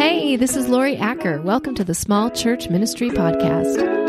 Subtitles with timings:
[0.00, 1.42] Hey, this is Laurie Acker.
[1.42, 3.99] Welcome to the Small Church Ministry Podcast.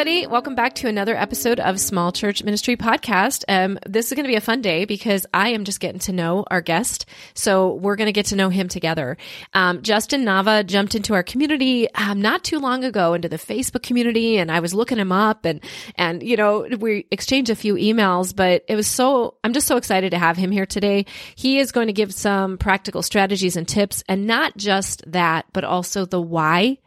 [0.00, 0.26] Everybody.
[0.26, 3.44] Welcome back to another episode of Small Church Ministry Podcast.
[3.48, 6.12] Um, this is going to be a fun day because I am just getting to
[6.12, 7.04] know our guest.
[7.34, 9.18] So we're going to get to know him together.
[9.52, 13.82] Um, Justin Nava jumped into our community um, not too long ago into the Facebook
[13.82, 15.62] community and I was looking him up and,
[15.96, 19.76] and, you know, we exchanged a few emails, but it was so, I'm just so
[19.76, 21.04] excited to have him here today.
[21.34, 25.64] He is going to give some practical strategies and tips and not just that, but
[25.64, 26.78] also the why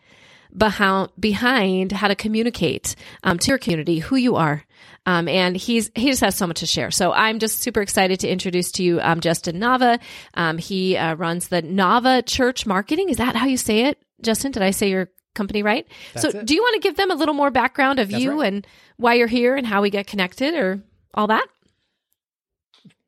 [0.55, 4.63] behind behind how to communicate um, to your community who you are.
[5.05, 6.91] Um, and he's he just has so much to share.
[6.91, 9.99] So I'm just super excited to introduce to you um, Justin Nava.
[10.33, 13.09] Um, he uh, runs the Nava Church Marketing.
[13.09, 14.51] Is that how you say it, Justin?
[14.51, 15.87] Did I say your company right?
[16.13, 16.45] That's so it.
[16.45, 18.53] do you want to give them a little more background of That's you right.
[18.53, 20.81] and why you're here and how we get connected or
[21.13, 21.47] all that?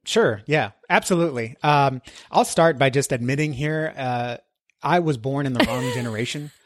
[0.03, 0.42] Sure.
[0.45, 1.55] Yeah, absolutely.
[1.64, 4.38] Um, I'll start by just admitting here, uh,
[4.83, 6.52] I was born in the wrong generation.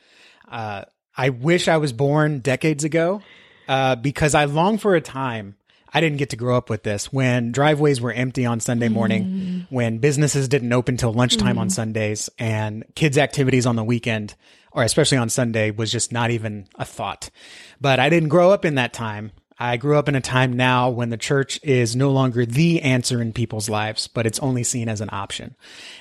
[0.50, 0.84] Uh,
[1.16, 3.22] I wish I was born decades ago,
[3.68, 5.56] uh, because I long for a time.
[5.92, 9.66] I didn't get to grow up with this when driveways were empty on Sunday morning,
[9.70, 14.36] when businesses didn't open till lunchtime on Sundays, and kids' activities on the weekend,
[14.72, 17.32] or especially on Sunday, was just not even a thought.
[17.82, 19.32] But I didn't grow up in that time.
[19.62, 23.22] I grew up in a time now when the church is no longer the answer
[23.22, 25.56] in people's lives, but it's only seen as an option.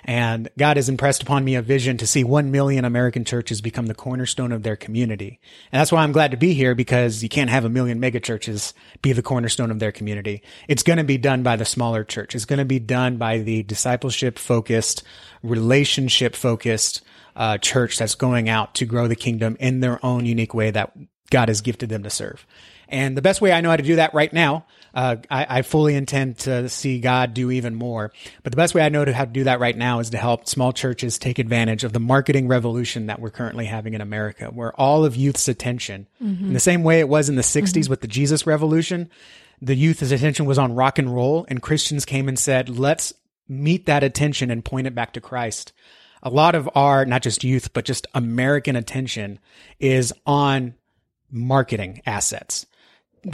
[0.04, 3.86] And God has impressed upon me a vision to see 1 million American churches become
[3.86, 5.40] the cornerstone of their community.
[5.72, 8.20] And that's why I'm glad to be here because you can't have a million mega
[8.20, 10.42] churches be the cornerstone of their community.
[10.68, 12.36] It's going to be done by the smaller church.
[12.36, 15.02] It's going to be done by the discipleship focused,
[15.42, 17.02] relationship focused,
[17.34, 20.96] uh, church that's going out to grow the kingdom in their own unique way that
[21.30, 22.46] God has gifted them to serve.
[22.88, 25.62] And the best way I know how to do that right now, uh, I, I
[25.62, 28.12] fully intend to see God do even more.
[28.42, 30.18] But the best way I know to how to do that right now is to
[30.18, 34.46] help small churches take advantage of the marketing revolution that we're currently having in America,
[34.46, 36.06] where all of youth's attention,
[36.48, 39.10] in the same way it was in the 60s with the Jesus revolution,
[39.60, 43.12] the youth's attention was on rock and roll, and Christians came and said, let's
[43.48, 45.72] meet that attention and point it back to Christ.
[46.22, 49.38] A lot of our not just youth but just american attention
[49.78, 50.74] is on
[51.30, 52.66] marketing assets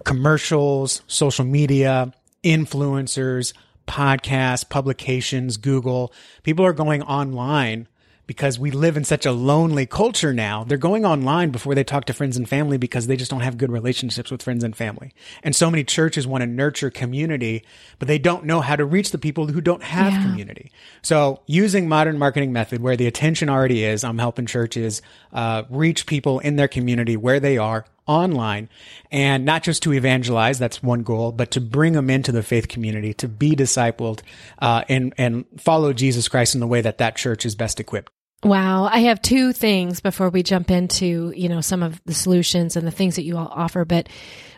[0.05, 2.13] commercials social media
[2.43, 3.53] influencers
[3.87, 6.13] podcasts publications google
[6.43, 7.87] people are going online
[8.27, 10.65] because we live in such a lonely culture now.
[10.65, 13.59] They're going online before they talk to friends and family because they just don't have
[13.59, 15.13] good relationships with friends and family.
[15.43, 17.65] And so many churches want to nurture community,
[17.99, 20.23] but they don't know how to reach the people who don't have Yeah.
[20.23, 20.73] community.
[21.03, 25.03] So using modern marketing method where the attention already is, I'm helping churches
[25.33, 28.69] uh, reach people in their community where they are online
[29.11, 32.69] and not just to evangelize that's one goal but to bring them into the faith
[32.69, 34.21] community to be discipled
[34.59, 38.11] uh, and and follow jesus christ in the way that that church is best equipped
[38.45, 38.85] Wow.
[38.93, 42.87] I have two things before we jump into, you know, some of the solutions and
[42.87, 43.87] the things that you all offer.
[43.87, 44.11] But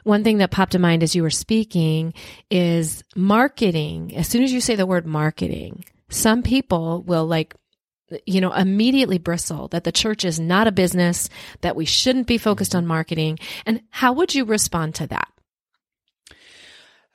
[0.02, 2.12] one thing that popped to mind as you were speaking
[2.50, 4.16] is marketing.
[4.16, 7.54] As soon as you say the word marketing, some people will like,
[8.24, 11.28] you know, immediately bristle that the church is not a business,
[11.60, 13.38] that we shouldn't be focused on marketing.
[13.64, 15.28] And how would you respond to that?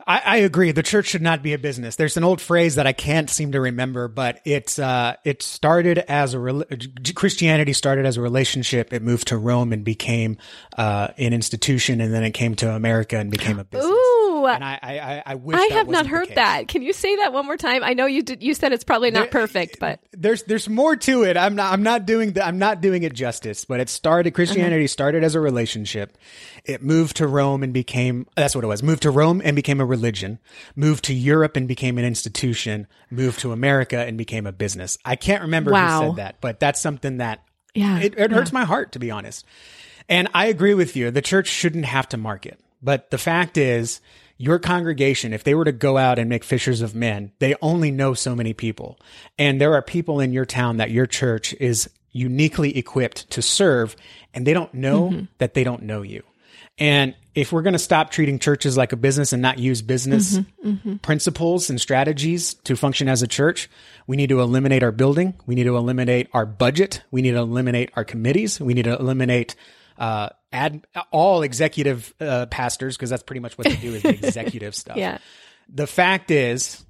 [0.07, 0.72] I, I agree.
[0.72, 1.96] The church should not be a business.
[1.96, 6.00] There's an old phrase that I can't seem to remember, but it's uh, it started
[6.00, 6.66] as a rel-
[7.16, 8.94] Christianity started as a relationship.
[8.94, 10.38] It moved to Rome and became
[10.78, 13.91] uh, an institution, and then it came to America and became a business.
[13.91, 14.21] Ooh.
[14.46, 16.68] Uh, and I, I, I- wish I have not heard that.
[16.68, 17.84] Can you say that one more time?
[17.84, 21.24] I know you did, you said it's probably not perfect, but there's there's more to
[21.24, 21.38] it.
[21.38, 23.66] I'm not I'm not doing the, I'm not doing it justice.
[23.66, 24.88] But it started Christianity uh-huh.
[24.88, 26.18] started as a relationship.
[26.66, 28.84] It moved to Rome and became that's what it was.
[28.84, 30.40] Moved to Rome and became a religion.
[30.75, 32.88] Moved to Europe and became an institution.
[33.09, 34.97] Moved to America and became a business.
[35.03, 36.01] I can't remember Wow.
[36.01, 37.44] who said that, but that's something that
[37.74, 39.46] Yeah, it, it hurts my heart to be honest.
[40.09, 41.09] And I agree with you.
[41.12, 42.59] The church shouldn't have to market.
[42.81, 44.01] But the fact is,
[44.42, 47.92] your congregation, if they were to go out and make fishers of men, they only
[47.92, 49.00] know so many people.
[49.38, 53.96] And there are people in your town that your church is uniquely equipped to serve,
[54.34, 55.26] and they don't know mm-hmm.
[55.38, 56.24] that they don't know you.
[56.80, 60.38] And if we're going to stop treating churches like a business and not use business
[60.38, 60.70] mm-hmm.
[60.70, 60.96] Mm-hmm.
[60.98, 63.70] principles and strategies to function as a church,
[64.08, 65.36] we need to eliminate our building.
[65.46, 67.04] We need to eliminate our budget.
[67.12, 68.60] We need to eliminate our committees.
[68.60, 69.56] We need to eliminate
[70.01, 74.09] uh, add all executive uh, pastors because that's pretty much what they do is the
[74.27, 74.98] executive stuff.
[74.98, 75.19] yeah.
[75.69, 76.83] The fact is,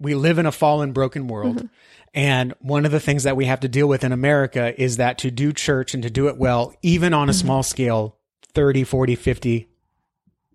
[0.00, 1.68] we live in a fallen, broken world.
[2.12, 5.18] And one of the things that we have to deal with in America is that
[5.18, 8.16] to do church and to do it well, even on a small scale,
[8.52, 9.68] 30, 40, 50,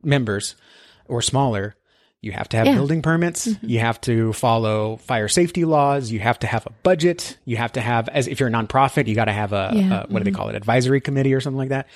[0.03, 0.56] members
[1.07, 1.75] or smaller,
[2.25, 2.74] you have to have Yeah.
[2.74, 3.48] building permits.
[3.48, 3.69] Mm-hmm.
[3.69, 6.12] You have to follow fire safety laws.
[6.12, 7.38] You have to have a budget.
[7.45, 10.01] You have to have, as if you're a nonprofit, you got to have a, Yeah.
[10.04, 10.36] a what do they mm-hmm.
[10.38, 11.88] call it, advisory committee or something like that.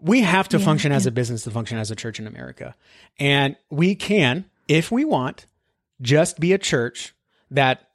[0.00, 2.74] We have to function as a business to function as a church in America,
[3.20, 5.46] and we can, if we want,
[6.00, 7.14] just be a church
[7.52, 7.88] that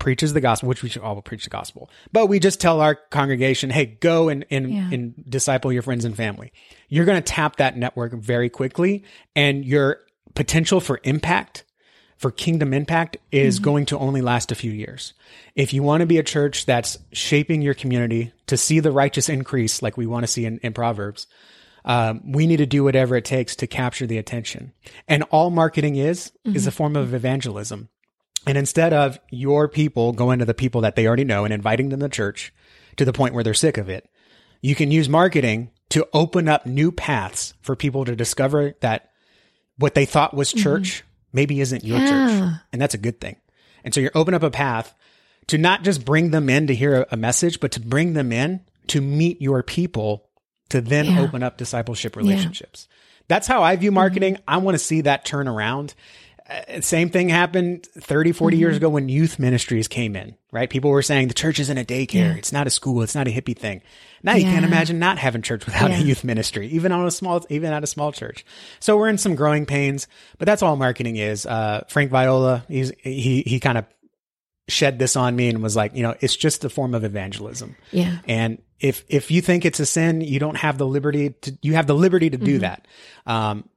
[0.00, 1.88] preaches the gospel, which we should all preach the gospel.
[2.10, 4.90] But we just tell our congregation, hey, go and, and, Yeah.
[4.90, 6.52] and disciple your friends and family.
[6.88, 9.04] You're going to tap that network very quickly
[9.36, 10.00] and your
[10.34, 11.64] potential for impact,
[12.16, 15.14] for kingdom impact is going to only last a few years.
[15.54, 19.28] If you want to be a church that's shaping your community to see the righteous
[19.28, 21.26] increase like we want to see in, in Proverbs,
[21.84, 24.72] um, we need to do whatever it takes to capture the attention.
[25.08, 27.88] And all marketing is, is a form of evangelism.
[28.46, 31.88] And instead of your people going to the people that they already know and inviting
[31.88, 32.52] them to church
[32.96, 34.08] to the point where they're sick of it,
[34.60, 39.11] you can use marketing to open up new paths for people to discover that
[39.78, 40.62] what they thought was mm-hmm.
[40.62, 42.08] church maybe isn't your Yeah.
[42.08, 42.60] church.
[42.72, 43.36] And that's a good thing.
[43.84, 44.94] And so you're open up a path
[45.48, 48.60] to not just bring them in to hear a, message, but to bring them in
[48.88, 50.28] to meet your people
[50.68, 51.20] to then Yeah.
[51.20, 52.86] open up discipleship relationships.
[53.28, 53.94] That's how I view mm-hmm.
[53.94, 54.38] marketing.
[54.46, 55.94] I want to see that turn around.
[56.48, 60.68] Uh, same thing happened 30, 40 years ago when youth ministries came in, right?
[60.68, 62.14] People were saying the church isn't a daycare.
[62.14, 62.34] Yeah.
[62.34, 63.02] It's not a school.
[63.02, 63.80] It's not a hippie thing.
[64.22, 65.98] Now you can't imagine not having church without Yeah.
[65.98, 68.44] a youth ministry, even on a small, even at a small church.
[68.80, 70.08] So we're in some growing pains,
[70.38, 71.46] but that's all marketing is.
[71.46, 73.84] Uh, Frank Viola, he's, he, he kind of
[74.68, 77.76] shed this on me and was like, you know, it's just a form of evangelism.
[77.90, 78.18] Yeah.
[78.26, 81.74] And if if you think it's a sin, you don't have the liberty to you
[81.74, 82.88] have the liberty to do that.
[83.26, 83.68] Um,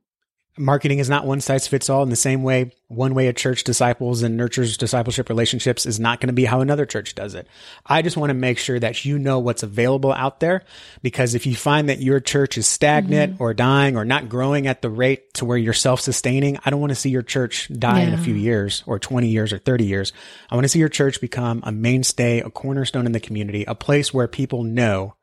[0.57, 2.03] marketing is not one size fits all.
[2.03, 6.19] In the same way, one way a church disciples and nurtures discipleship relationships is not
[6.19, 7.47] going to be how another church does it.
[7.85, 10.63] I just want to make sure that you know what's available out there,
[11.01, 13.43] because if you find that your church is stagnant mm-hmm.
[13.43, 16.81] or dying or not growing at the rate to where you're self sustaining, I don't
[16.81, 19.85] want to see your church die in a few years or 20 years or 30
[19.85, 20.13] years.
[20.49, 23.75] I want to see your church become a mainstay, a cornerstone in the community, a
[23.75, 25.15] place where people know,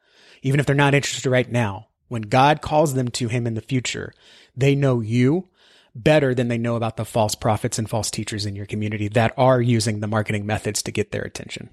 [0.42, 3.62] even if they're not interested right now, when God calls them to him in the
[3.62, 4.12] future,
[4.56, 5.48] they know you
[5.94, 9.34] better than they know about the false prophets and false teachers in your community that
[9.36, 11.70] are using the marketing methods to get their attention.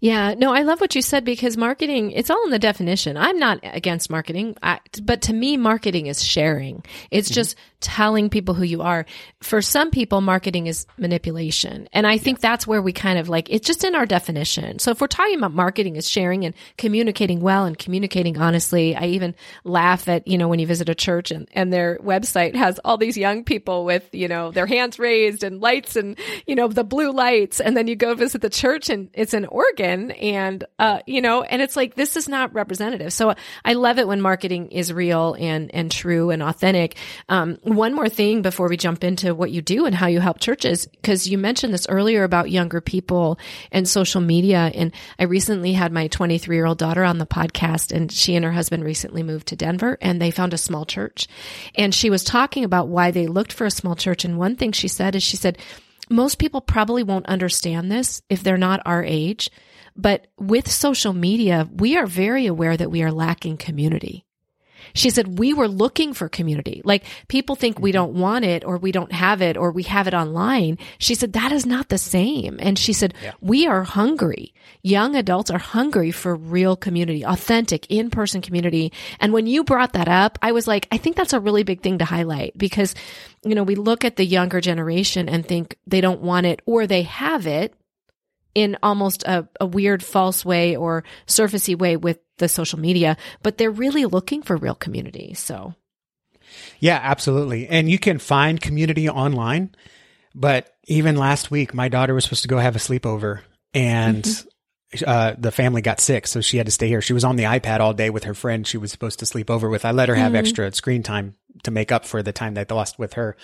[0.00, 3.16] Yeah, no, I love what you said because marketing, it's all in the definition.
[3.16, 6.84] I'm not against marketing, I, but to me, marketing is sharing.
[7.10, 7.34] It's mm-hmm.
[7.34, 9.04] just telling people who you are.
[9.40, 11.86] For some people, marketing is manipulation.
[11.92, 14.78] And I think that's where we kind of like, it's just in our definition.
[14.78, 19.08] So if we're talking about marketing is sharing and communicating well and communicating honestly, I
[19.08, 19.34] even
[19.64, 22.96] laugh at, you know, when you visit a church and, and their website has all
[22.96, 26.84] these young people with, you know, their hands raised and lights and, you know, the
[26.84, 27.60] blue lights.
[27.60, 31.42] And then you go visit the church and it's an organ and, uh, you know,
[31.42, 33.12] and it's like, this is not representative.
[33.12, 33.34] So
[33.64, 36.96] I love it when marketing is real and, and true and authentic.
[37.28, 40.40] Um, one more thing before we jump into what you do and how you help
[40.40, 43.38] churches, because you mentioned this earlier about younger people
[43.70, 44.72] and social media.
[44.74, 48.44] And I recently had my 23 year old daughter on the podcast and she and
[48.44, 51.28] her husband recently moved to Denver and they found a small church.
[51.76, 54.24] And she was talking about why they looked for a small church.
[54.24, 55.58] And one thing she said is she said,
[56.14, 59.50] most people probably won't understand this if they're not our age.
[59.96, 64.23] But with social media, we are very aware that we are lacking community.
[64.94, 66.80] She said, we were looking for community.
[66.84, 67.96] Like people think we mm-hmm.
[67.96, 70.78] don't want it or we don't have it or we have it online.
[70.98, 72.58] She said, that is not the same.
[72.60, 74.54] And she said, we are hungry.
[74.82, 78.92] Young adults are hungry for real community, authentic in-person community.
[79.18, 81.82] And when you brought that up, I was like, I think that's a really big
[81.82, 82.94] thing to highlight because,
[83.44, 86.86] you know, we look at the younger generation and think they don't want it or
[86.86, 87.74] they have it
[88.54, 93.58] in almost a, a weird false way or surfacey way with the social media, but
[93.58, 95.34] they're really looking for real community.
[95.34, 95.74] So
[96.78, 97.68] Yeah, absolutely.
[97.68, 99.74] And you can find community online.
[100.34, 103.40] But even last week, my daughter was supposed to go have a sleepover
[103.72, 104.48] and mm-hmm.
[105.06, 106.26] Uh, the family got sick.
[106.26, 107.00] So she had to stay here.
[107.00, 109.50] She was on the iPad all day with her friend she was supposed to sleep
[109.50, 109.84] over with.
[109.84, 112.74] I let her have extra screen time to make up for the time that they
[112.74, 113.36] lost with her.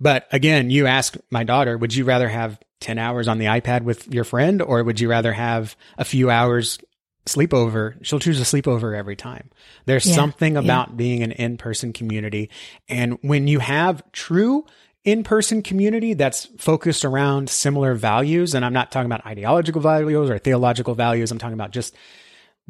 [0.00, 3.82] But again, you ask my daughter, would you rather have 10 hours on the iPad
[3.82, 6.78] with your friend or would you rather have a few hours
[7.26, 7.96] sleepover?
[8.04, 9.50] She'll choose a sleepover every time.
[9.86, 10.60] There's Yeah, something yeah.
[10.60, 12.50] about being an in-person community.
[12.88, 14.64] And when you have true
[15.10, 20.38] in-person community that's focused around similar values, and I'm not talking about ideological values or
[20.38, 21.94] theological values, I'm talking about just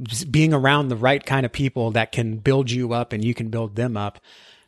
[0.02, 3.34] just being around the right kind of people that can build you up and you
[3.34, 4.20] can build them up,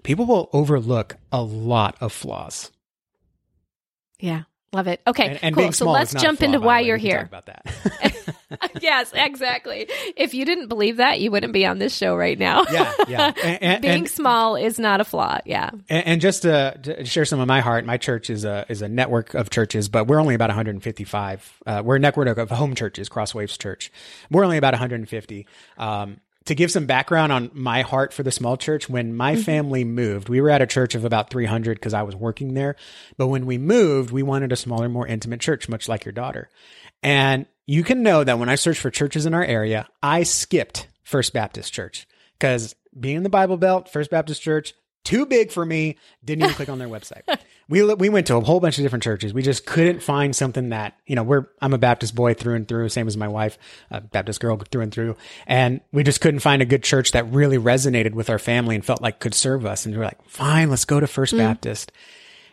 [0.03, 2.71] people will overlook a lot of flaws.
[4.19, 5.00] yeah, Love it.
[5.07, 5.73] Okay, And, and cool.
[5.73, 7.19] So let's is not a jump flaw, into why you're here.
[7.19, 8.11] talk about that.
[8.81, 9.87] yes, exactly.
[10.17, 12.65] If you didn't believe that, you wouldn't be on this show right now.
[12.71, 13.33] yeah, yeah.
[13.43, 15.39] And, and, Being small is not a flaw.
[15.45, 15.71] Yeah.
[15.89, 18.83] And, and just to, to share some of my heart, my church is a is
[18.83, 21.62] a network of churches, but we're only about 155.
[21.67, 23.91] Uh, we're a network of home churches, Crosswaves Church.
[24.31, 25.47] We're only about 150.
[25.79, 29.42] Um, to give some background on my heart for the small church, when my mm-hmm.
[29.42, 32.76] family moved, we were at a church of about 300 because I was working there.
[33.16, 36.49] But when we moved, we wanted a smaller, more intimate church, much like your daughter.
[37.02, 40.88] And you can know that when I searched for churches in our area, I skipped
[41.02, 42.06] First Baptist Church
[42.38, 45.97] because being in the Bible Belt, First Baptist Church, too big for me.
[46.25, 47.23] Didn't even click on their website.
[47.69, 49.33] We we went to a whole bunch of different churches.
[49.33, 51.23] We just couldn't find something that you know.
[51.23, 53.59] We're I'm a Baptist boy through and through, same as my wife,
[53.92, 55.16] a Baptist girl through and through,
[55.47, 58.85] and we just couldn't find a good church that really resonated with our family and
[58.85, 59.87] felt like could serve us.
[59.87, 61.38] And we we're like, fine, let's go to First mm.
[61.38, 61.92] Baptist.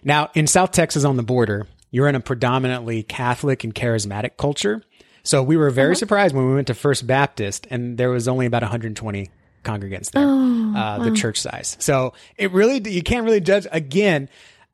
[0.04, 4.84] Now in South Texas on the border, you're in a predominantly Catholic and charismatic culture.
[5.24, 5.96] So we were very uh-huh.
[5.96, 9.32] surprised when we went to First Baptist and there was only about 120
[9.68, 11.76] congregants there, uh, the church size.
[11.80, 13.68] So it really, you can't really judge.
[13.72, 14.30] Again,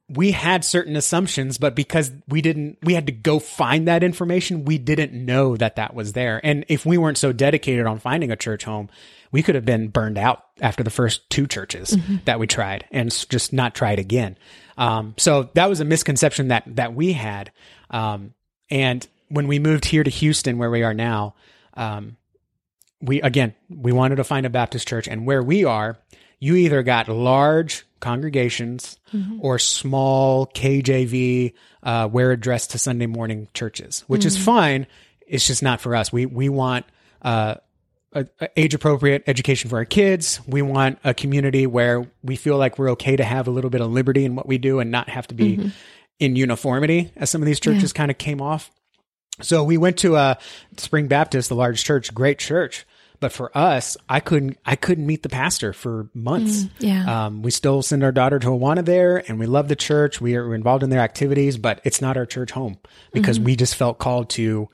[0.09, 4.65] we had certain assumptions, but because we didn't, we had to go find that information.
[4.65, 6.39] We didn't know that that was there.
[6.43, 8.89] And if we weren't so dedicated on finding a church home,
[9.31, 13.09] we could have been burned out after the first two churches that we tried and
[13.29, 14.37] just not tried again.
[14.77, 17.51] Um, so that was a misconception that, that we had.
[17.89, 18.33] Um,
[18.69, 21.33] and when we moved here to Houston, where we are now,
[21.75, 22.17] um,
[23.03, 25.97] we again we wanted to find a Baptist church, and where we are,
[26.39, 28.97] you either got large congregations
[29.39, 34.87] or small KJV, uh, wear a dress to Sunday morning churches, which is fine.
[35.27, 36.11] It's just not for us.
[36.11, 36.85] We we want
[37.21, 37.55] uh,
[38.55, 40.39] age appropriate education for our kids.
[40.47, 43.81] We want a community where we feel like we're okay to have a little bit
[43.81, 45.71] of liberty in what we do and not have to be
[46.19, 48.71] in uniformity, as some of these churches kind of came off.
[49.41, 50.35] So we went to uh,
[50.77, 52.85] Spring Baptist, the large church, great church.
[53.23, 56.65] But for us, I couldn't I couldn't meet the pastor for months.
[56.79, 57.27] yeah.
[57.27, 60.19] Um, we still send our daughter to Awana there, and we love the church.
[60.19, 62.79] We are involved in their activities, but it's not our church home
[63.13, 64.67] because we just felt called to.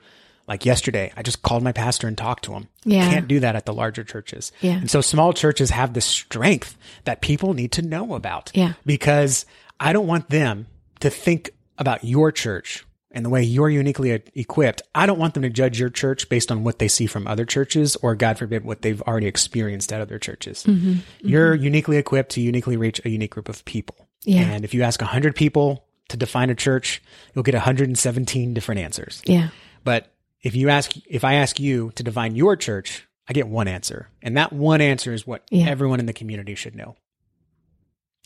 [0.48, 2.66] Like yesterday, I just called my pastor and talked to him.
[2.84, 3.04] Yeah.
[3.04, 4.50] You Can't do that at the larger churches.
[4.60, 4.78] Yeah.
[4.78, 8.50] And so small churches have the strength that people need to know about.
[8.52, 8.72] Yeah.
[8.84, 9.46] Because
[9.78, 10.66] I don't want them
[10.98, 14.82] to think about your church and the way you're uniquely equipped.
[14.94, 17.44] I don't want them to judge your church based on what they see from other
[17.44, 20.64] churches or, God forbid, what they've already experienced at other churches.
[20.64, 20.98] Mm-hmm.
[21.20, 23.96] You're uniquely equipped to uniquely reach a unique group of people.
[24.22, 24.42] Yeah.
[24.42, 27.02] And if you ask 100 people to define a church,
[27.34, 29.22] you'll get 117 different answers.
[29.24, 29.48] Yeah.
[29.82, 30.12] But
[30.42, 34.08] if you ask, if I ask you to define your church, I get one answer.
[34.22, 35.68] And that one answer is what Yeah.
[35.68, 36.96] everyone in the community should know.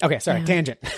[0.02, 0.46] Okay, sorry, Yeah.
[0.46, 0.78] tangent.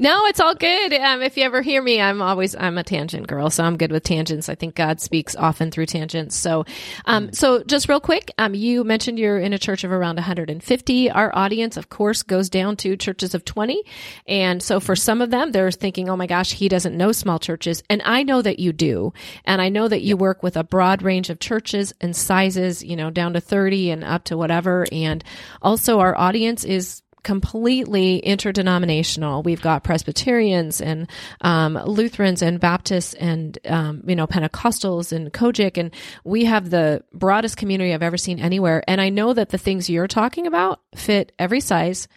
[0.00, 0.92] No, it's all good.
[0.94, 3.92] Um, if you ever hear me, I'm always I'm a tangent girl, so I'm good
[3.92, 4.48] with tangents.
[4.48, 6.34] I think God speaks often through tangents.
[6.34, 6.64] So,
[7.04, 11.10] um, so just real quick, um, you mentioned you're in a church of around 150.
[11.10, 13.80] Our audience, of course, goes down to churches of 20,
[14.26, 17.38] and so for some of them, they're thinking, "Oh my gosh, he doesn't know small
[17.38, 19.12] churches," and I know that you do,
[19.44, 22.96] and I know that you work with a broad range of churches and sizes, you
[22.96, 25.22] know, down to 30 and up to whatever, and
[25.60, 29.42] also our audience is completely interdenominational.
[29.42, 31.08] We've got Presbyterians and
[31.40, 37.04] um, Lutherans and Baptists and um, you know Pentecostals and COGIC, and we have the
[37.12, 38.82] broadest community I've ever seen anywhere.
[38.88, 42.08] And I know that the things you're talking about fit every size,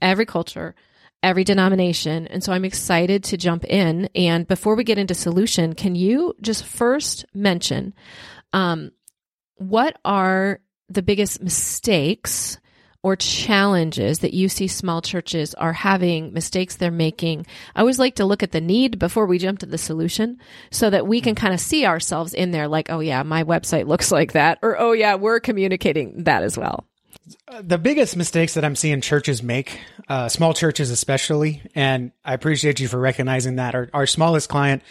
[0.00, 0.74] every culture.
[1.22, 2.28] Every denomination.
[2.28, 4.08] And so I'm excited to jump in.
[4.14, 7.94] And before we get into solution, can you just first mention
[8.52, 8.92] um,
[9.56, 12.58] what are the biggest mistakes
[13.06, 17.46] or challenges that you see small churches are having, mistakes they're making.
[17.76, 20.40] I always like to look at the need before we jump to the solution
[20.72, 23.86] so that we can kind of see ourselves in there like, oh, yeah, my website
[23.86, 24.58] looks like that.
[24.60, 26.84] Or, oh, yeah, we're communicating that as well.
[27.62, 32.80] the biggest mistakes that I'm seeing churches make, uh, small churches especially, and I appreciate
[32.80, 33.76] you for recognizing that.
[33.76, 34.82] Our, our smallest client,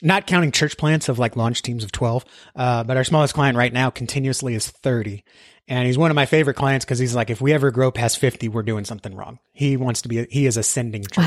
[0.00, 2.24] not counting church plants of like launch teams of 12,
[2.56, 5.24] uh, but our smallest client right now continuously is 30.
[5.70, 8.18] And he's one of my favorite clients because he's like, if we ever grow past
[8.18, 9.38] 50, we're doing something wrong.
[9.52, 11.24] He wants to be, he is ascending church.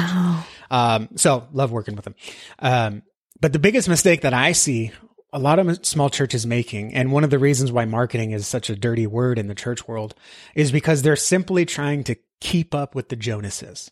[0.70, 2.16] Um, so love working with him.
[2.60, 3.04] Um,
[3.40, 4.92] but the biggest mistake that I see
[5.32, 8.70] a lot of small churches making, and one of the reasons why marketing is such
[8.70, 10.14] a dirty word in the church world
[10.54, 13.90] is because they're simply trying to keep up with the Joneses.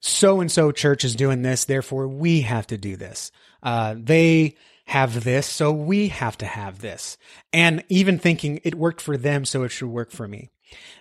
[0.00, 3.32] So and so church is doing this, therefore we have to do this.
[3.62, 4.56] Uh, they
[4.90, 7.16] have this, so we have to have this.
[7.52, 10.50] And even thinking it worked for them, so it should work for me.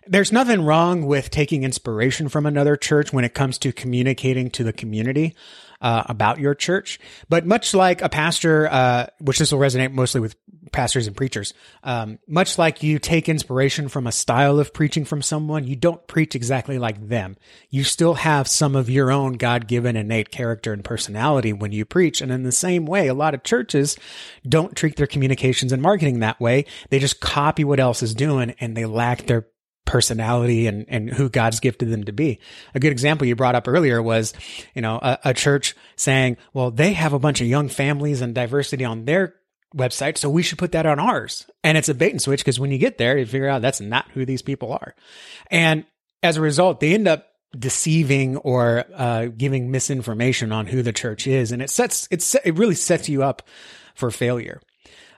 [0.06, 4.64] There's nothing wrong with taking inspiration from another church when it comes to communicating to
[4.64, 5.36] the community
[5.82, 7.00] uh, about your church.
[7.30, 10.36] But much like a pastor, uh, which this will resonate mostly with
[10.72, 15.22] pastors and preachers, um, much like you take inspiration from a style of preaching from
[15.22, 17.38] someone, you don't preach exactly like them.
[17.70, 21.86] You still have some of your own God given innate character and personality when you
[21.86, 22.22] preach.
[22.22, 23.98] And in the same way, a lot of churches
[24.48, 26.66] don't treat their communications and marketing that way.
[26.90, 29.48] They just copy what else is doing and they lack their
[29.90, 32.40] personality and, and who God's gifted them to be.
[32.76, 34.34] A good example you brought up earlier was,
[34.76, 38.36] you know, a, a church saying, well, they have a bunch of young families and
[38.36, 39.34] diversity on their
[39.76, 41.46] website, so we should put that on ours.
[41.64, 43.82] And it's a bait and switch because when you get there, you figure out that's
[43.82, 44.96] not who these people are.
[45.52, 45.86] And
[46.24, 51.28] as a result, they end up deceiving or uh, giving misinformation on who the church
[51.28, 53.44] is, and it sets it's it really sets you up
[53.96, 54.62] for failure.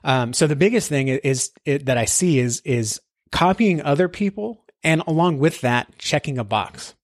[0.04, 4.62] Um, so the biggest thing is, is that I see is is copying other people
[4.84, 6.94] and along with that, checking a box.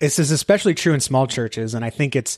[0.00, 2.36] This is especially true in small churches, and I think it's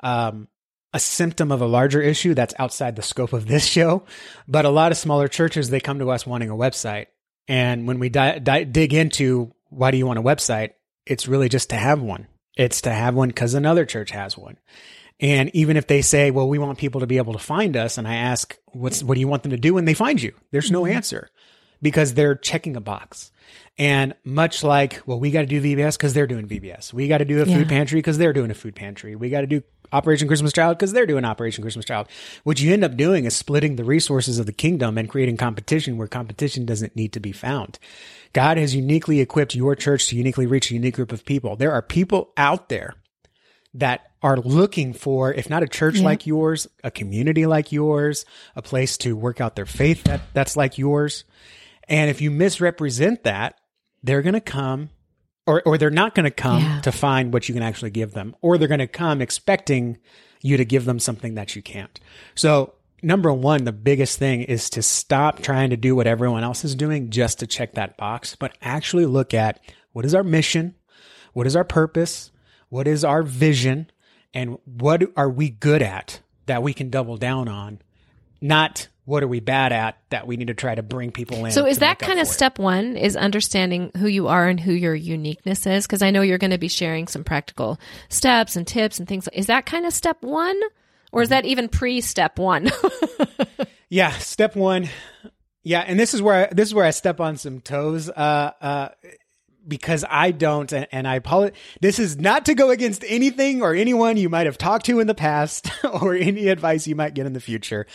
[0.00, 0.48] um,
[0.92, 4.04] a symptom of a larger issue that's outside the scope of this show.
[4.46, 7.06] But a lot of smaller churches, they come to us wanting a website.
[7.46, 10.70] And when we di- di- dig into why do you want a website,
[11.06, 12.26] it's really just to have one.
[12.56, 14.56] It's to have one because another church has one.
[15.20, 17.98] And even if they say, well, we want people to be able to find us,
[17.98, 20.32] and I ask, what's, what do you want them to do when they find you?
[20.52, 20.96] There's no mm-hmm.
[20.96, 21.28] answer
[21.82, 23.32] because they're checking a box.
[23.78, 26.92] And much like, well, we got to do VBS because they're doing VBS.
[26.92, 27.56] We got to do a yeah.
[27.56, 29.14] food pantry because they're doing a food pantry.
[29.16, 32.08] We got to do Operation Christmas Child because they're doing Operation Christmas Child.
[32.44, 35.96] What you end up doing is splitting the resources of the kingdom and creating competition
[35.96, 37.78] where competition doesn't need to be found.
[38.32, 41.56] God has uniquely equipped your church to uniquely reach a unique group of people.
[41.56, 42.94] There are people out there
[43.74, 46.04] that are looking for, if not a church yeah.
[46.04, 48.24] like yours, a community like yours,
[48.56, 51.24] a place to work out their faith that, that's like yours.
[51.88, 53.58] And if you misrepresent that,
[54.02, 54.90] they're going to come
[55.48, 56.80] or, or they're not going to come yeah.
[56.82, 59.96] to find what you can actually give them, or they're going to come expecting
[60.42, 61.98] you to give them something that you can't.
[62.34, 66.66] So number one, the biggest thing is to stop trying to do what everyone else
[66.66, 69.58] is doing just to check that box, but actually look at
[69.92, 70.74] what is our mission?
[71.32, 72.30] What is our purpose?
[72.68, 73.90] What is our vision?
[74.34, 77.80] And what are we good at that we can double down on?
[78.42, 81.50] Not what are we bad at that we need to try to bring people in.
[81.50, 84.94] So is that kind of step one is understanding who you are and who your
[84.94, 85.86] uniqueness is?
[85.86, 89.26] Because I know you're going to be sharing some practical steps and tips and things.
[89.32, 90.60] Is that kind of step one,
[91.10, 92.70] or is that even pre step one?
[93.88, 94.90] yeah, step one.
[95.62, 98.10] Yeah, and this is where I, this is where I step on some toes.
[98.10, 98.88] Uh, uh,
[99.68, 101.58] because I don't, and, and I apologize.
[101.80, 105.06] This is not to go against anything or anyone you might have talked to in
[105.06, 107.86] the past or any advice you might get in the future.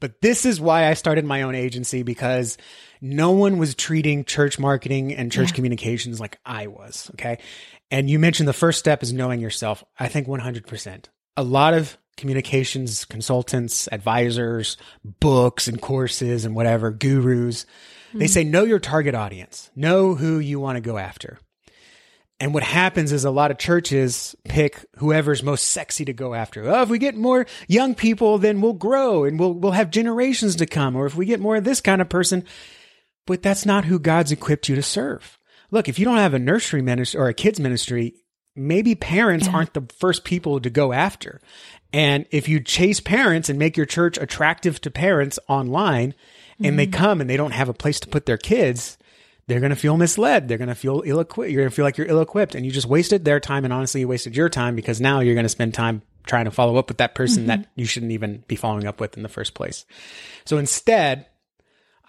[0.00, 2.58] But this is why I started my own agency because
[3.00, 5.54] no one was treating church marketing and church yeah.
[5.54, 7.10] communications like I was.
[7.14, 7.38] Okay.
[7.90, 9.84] And you mentioned the first step is knowing yourself.
[9.98, 11.06] I think 100%.
[11.36, 17.66] A lot of communications consultants, advisors, books and courses and whatever, gurus,
[18.12, 18.20] mm-hmm.
[18.20, 21.38] they say know your target audience, know who you want to go after.
[22.40, 26.68] And what happens is a lot of churches pick whoever's most sexy to go after.
[26.68, 30.56] Oh, if we get more young people, then we'll grow and we'll, we'll have generations
[30.56, 30.96] to come.
[30.96, 32.44] Or if we get more of this kind of person,
[33.28, 35.38] but that's not who God's equipped you to serve.
[35.70, 38.14] Look, if you don't have a nursery ministry or a kids ministry,
[38.56, 39.54] maybe parents yeah.
[39.54, 41.40] aren't the first people to go after.
[41.92, 46.14] And if you chase parents and make your church attractive to parents online
[46.64, 46.76] and mm-hmm.
[46.76, 48.98] they come and they don't have a place to put their kids,
[49.46, 50.48] they're going to feel misled.
[50.48, 51.50] They're going to feel ill equipped.
[51.50, 53.64] You're going to feel like you're ill equipped and you just wasted their time.
[53.64, 56.50] And honestly, you wasted your time because now you're going to spend time trying to
[56.50, 57.62] follow up with that person mm-hmm.
[57.62, 59.84] that you shouldn't even be following up with in the first place.
[60.44, 61.26] So instead,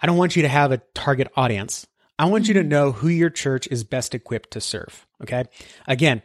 [0.00, 1.86] I don't want you to have a target audience.
[2.18, 2.68] I want you to mm-hmm.
[2.68, 5.06] know who your church is best equipped to serve.
[5.22, 5.44] Okay.
[5.86, 6.22] Again,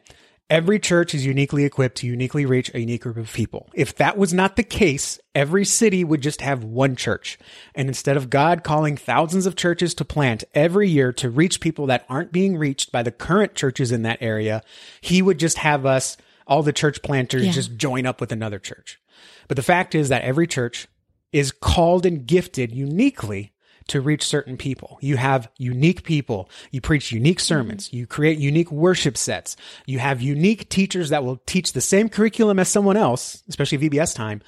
[0.49, 3.69] Every church is uniquely equipped to uniquely reach a unique group of people.
[3.75, 7.37] If that was not the case, every city would just have one church.
[7.75, 11.85] And instead of God calling thousands of churches to plant every year to reach people
[11.87, 14.63] that aren't being reached by the current churches in that area,
[15.01, 17.51] he would just have us, all the church planters, yeah.
[17.51, 18.99] just join up with another church.
[19.47, 20.87] But the fact is that every church
[21.31, 23.51] is called and gifted uniquely
[23.89, 24.97] to reach certain people.
[25.01, 26.49] You have unique people.
[26.71, 27.91] You preach unique sermons.
[27.93, 29.55] You create unique worship sets.
[29.85, 34.15] You have unique teachers that will teach the same curriculum as someone else, especially VBS
[34.15, 34.41] time,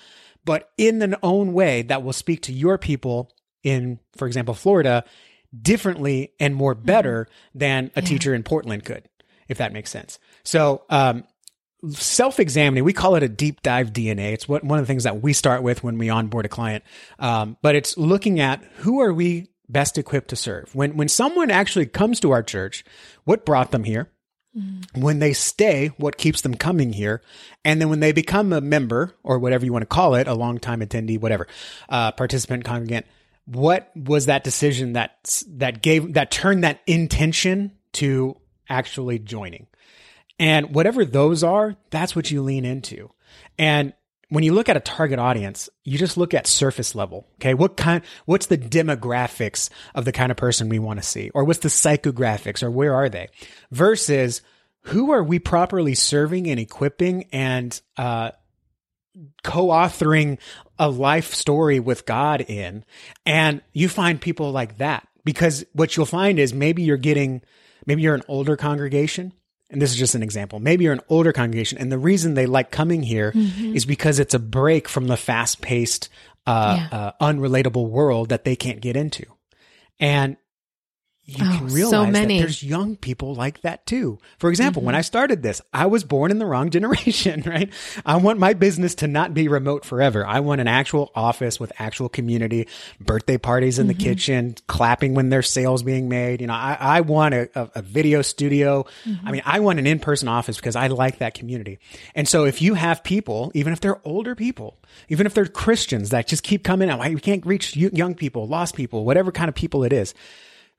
[0.45, 3.31] but in an own way that will speak to your people
[3.63, 5.03] in, for example, Florida
[5.59, 7.59] differently and more better mm-hmm.
[7.59, 8.07] than a yeah.
[8.07, 9.07] teacher in Portland could,
[9.47, 10.19] if that makes sense.
[10.43, 11.25] So, um,
[11.89, 15.21] self-examining we call it a deep dive dna it's what one of the things that
[15.21, 16.83] we start with when we onboard a client
[17.19, 20.73] um, but it's looking at who are we best equipped to serve?
[20.75, 22.83] When when someone actually comes to our church,
[23.23, 24.11] what brought them here?
[24.95, 27.21] When they stay, what keeps them coming here?
[27.63, 30.33] And then when they become a member or whatever you want to call it, a
[30.33, 31.47] long time attendee, whatever,
[31.87, 33.05] uh, participant, congregant,
[33.45, 38.35] what was that decision that that gave that turned that intention to
[38.67, 39.67] actually joining?
[40.41, 43.11] And whatever those are, that's what you lean into.
[43.59, 43.93] And
[44.29, 47.27] when you look at a target audience, you just look at surface level.
[47.35, 47.53] Okay.
[47.53, 51.29] What kind, what's the demographics of the kind of person we want to see?
[51.35, 53.29] Or what's the psychographics or where are they?
[53.69, 54.41] Versus
[54.85, 58.31] who are we properly serving and equipping and, uh,
[59.43, 60.39] co-authoring
[60.79, 62.83] a life story with God in.
[63.27, 67.43] And you find people like that because what you'll find is maybe you're getting,
[67.85, 69.33] maybe you're an older congregation
[69.71, 70.59] and this is just an example.
[70.59, 73.75] Maybe you're an older congregation, and the reason they like coming here mm-hmm.
[73.75, 76.09] is because it's a break from the fast paced,
[76.45, 76.97] uh, yeah.
[76.97, 79.25] uh, unrelatable world that they can't get into.
[79.99, 80.37] And
[81.37, 84.19] you oh, can realize so that there's young people like that too.
[84.37, 84.87] For example, mm-hmm.
[84.87, 87.71] when I started this, I was born in the wrong generation, right?
[88.05, 90.25] I want my business to not be remote forever.
[90.25, 92.67] I want an actual office with actual community,
[92.99, 93.97] birthday parties in mm-hmm.
[93.97, 96.41] the kitchen, clapping when there's sales being made.
[96.41, 98.85] You know, I, I want a, a, a, video studio.
[99.05, 99.27] Mm-hmm.
[99.27, 101.79] I mean, I want an in-person office because I like that community.
[102.15, 104.77] And so if you have people, even if they're older people,
[105.09, 108.75] even if they're Christians that just keep coming out, we can't reach young people, lost
[108.75, 110.13] people, whatever kind of people it is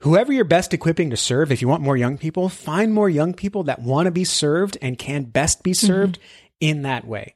[0.02, 3.34] whoever you're best equipping to serve, if you want more young people, find more young
[3.34, 6.56] people that want to be served and can best be served mm-hmm.
[6.60, 7.34] in that way.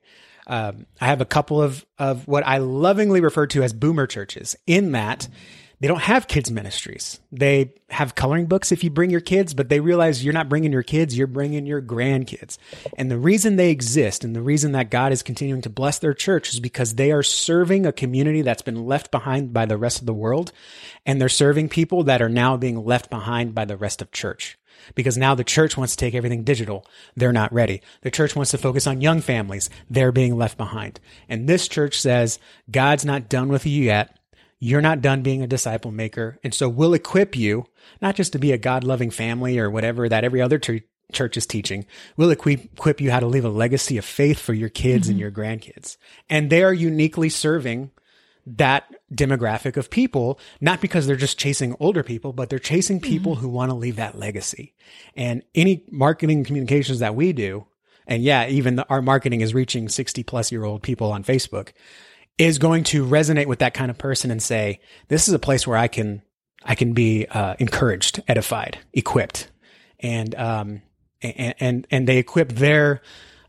[0.49, 4.57] Um, I have a couple of, of what I lovingly refer to as boomer churches
[4.67, 5.29] in that
[5.81, 7.21] they don't have kids ministries.
[7.31, 10.73] They have coloring books if you bring your kids, but they realize you're not bringing
[10.73, 12.57] your kids, you're bringing your grandkids.
[12.97, 16.15] And the reason they exist and the reason that God is continuing to bless their
[16.15, 20.01] church is because they are serving a community that's been left behind by the rest
[20.01, 20.51] of the world.
[21.05, 24.59] And they're serving people that are now being left behind by the rest of church
[24.95, 26.87] because now the church wants to take everything digital.
[27.17, 27.83] They're not ready.
[28.03, 29.69] The church wants to focus on young families.
[29.91, 31.01] They're being left behind.
[31.29, 32.39] And this church says,
[32.71, 34.17] God's not done with you yet.
[34.59, 36.39] You're not done being a disciple maker.
[36.43, 37.67] And so we'll equip you,
[38.01, 41.37] not just to be a God loving family or whatever that every other ch- church
[41.37, 41.87] is teaching.
[42.17, 45.13] We'll equip, equip you how to leave a legacy of faith for your kids mm-hmm.
[45.13, 45.97] and your grandkids.
[46.31, 47.91] And they are uniquely serving
[48.47, 53.33] that demographic of people, not because they're just chasing older people, but they're chasing people
[53.33, 53.43] mm-hmm.
[53.43, 54.75] who want to leave that legacy.
[55.17, 57.67] And any marketing communications that we do,
[58.07, 61.73] and yeah, even the, our marketing is reaching 60 plus year old people on Facebook
[62.39, 65.67] is going to resonate with that kind of person and say, this is a place
[65.67, 66.23] where I can,
[66.63, 69.51] I can be, uh, encouraged, edified, equipped.
[70.01, 70.83] And, um,
[71.23, 73.01] and, and, and they equip their,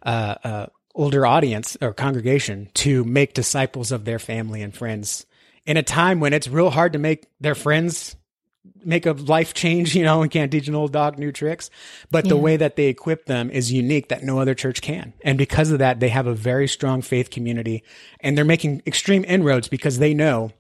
[0.04, 5.28] uh, uh, older audience or congregation to make disciples of their family and friends
[5.66, 8.16] in a time when it's real hard to make their friends
[8.84, 11.70] make a life change, you know, and can't teach an old dog new tricks.
[12.10, 12.30] But yeah.
[12.30, 15.14] the way that they equip them is unique that no other church can.
[15.24, 17.84] And because of that, they have a very strong faith community
[18.20, 20.52] and they're making extreme inroads because they know,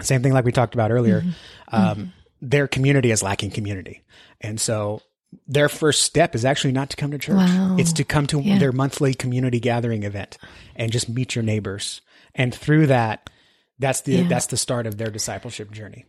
[0.00, 1.30] same thing like we talked about earlier, mm-hmm.
[1.74, 2.04] Um, mm-hmm.
[2.42, 4.02] their community is lacking community.
[4.40, 5.00] And so
[5.46, 7.36] their first step is actually not to come to church.
[7.36, 7.76] Wow.
[7.78, 8.58] It's to come to yeah.
[8.58, 10.36] their monthly community gathering event
[10.76, 12.02] and just meet your neighbors.
[12.34, 13.30] And through that,
[13.78, 14.28] that's the, yeah.
[14.28, 16.04] that's the start of their discipleship journey.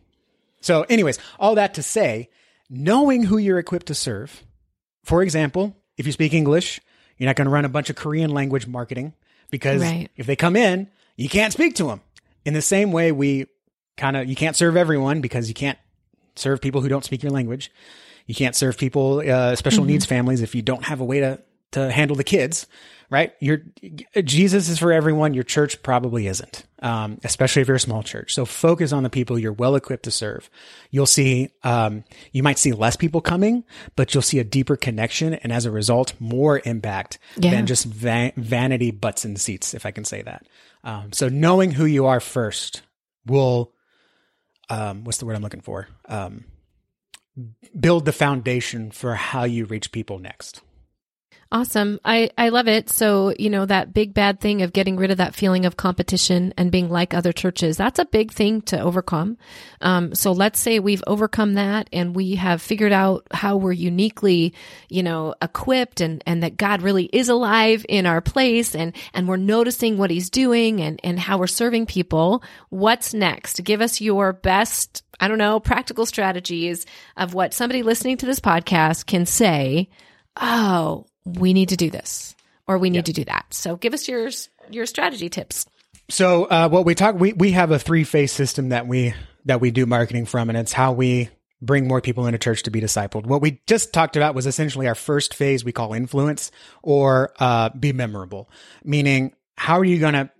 [0.64, 2.30] So, anyways, all that to say,
[2.70, 4.42] knowing who you're equipped to serve.
[5.02, 6.80] For example, if you speak English,
[7.18, 9.12] you're not going to run a bunch of Korean language marketing
[9.50, 10.08] because right.
[10.16, 12.00] if they come in, you can't speak to them.
[12.46, 13.46] In the same way, we
[13.98, 15.78] kind of, you can't serve everyone because you can't
[16.34, 17.70] serve people who don't speak your language.
[18.26, 19.88] You can't serve people, uh, special mm-hmm.
[19.88, 21.42] needs families if you don't have a way to,
[21.74, 22.66] to handle the kids
[23.14, 23.32] right?
[23.38, 23.62] Your
[24.24, 25.34] Jesus is for everyone.
[25.34, 28.34] Your church probably isn't, um, especially if you're a small church.
[28.34, 30.50] So focus on the people you're well equipped to serve.
[30.90, 33.62] You'll see, um, you might see less people coming,
[33.94, 37.52] but you'll see a deeper connection, and as a result, more impact yeah.
[37.52, 40.46] than just va- vanity butts and seats, if I can say that.
[40.82, 42.82] Um, so knowing who you are first
[43.26, 43.72] will,
[44.68, 45.86] um, what's the word I'm looking for?
[46.08, 46.46] Um,
[47.78, 50.62] build the foundation for how you reach people next.
[51.54, 52.00] Awesome.
[52.04, 52.90] I, I love it.
[52.90, 56.52] So, you know, that big bad thing of getting rid of that feeling of competition
[56.58, 59.38] and being like other churches, that's a big thing to overcome.
[59.80, 64.52] Um, so let's say we've overcome that and we have figured out how we're uniquely,
[64.88, 69.28] you know, equipped and, and that God really is alive in our place and, and
[69.28, 72.42] we're noticing what he's doing and, and how we're serving people.
[72.70, 73.62] What's next?
[73.62, 76.84] Give us your best, I don't know, practical strategies
[77.16, 79.88] of what somebody listening to this podcast can say.
[80.36, 82.34] Oh, we need to do this
[82.66, 83.04] or we need yep.
[83.06, 83.46] to do that.
[83.50, 84.30] So give us your
[84.70, 85.66] your strategy tips.
[86.10, 89.60] So uh, what we talk we we have a three phase system that we that
[89.60, 92.80] we do marketing from, and it's how we bring more people into church to be
[92.80, 93.26] discipled.
[93.26, 96.50] What we just talked about was essentially our first phase we call influence
[96.82, 98.50] or uh, be memorable,
[98.84, 100.30] meaning how are you going to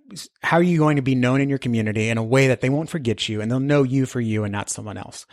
[0.42, 2.68] how are you going to be known in your community in a way that they
[2.68, 5.26] won't forget you and they'll know you for you and not someone else.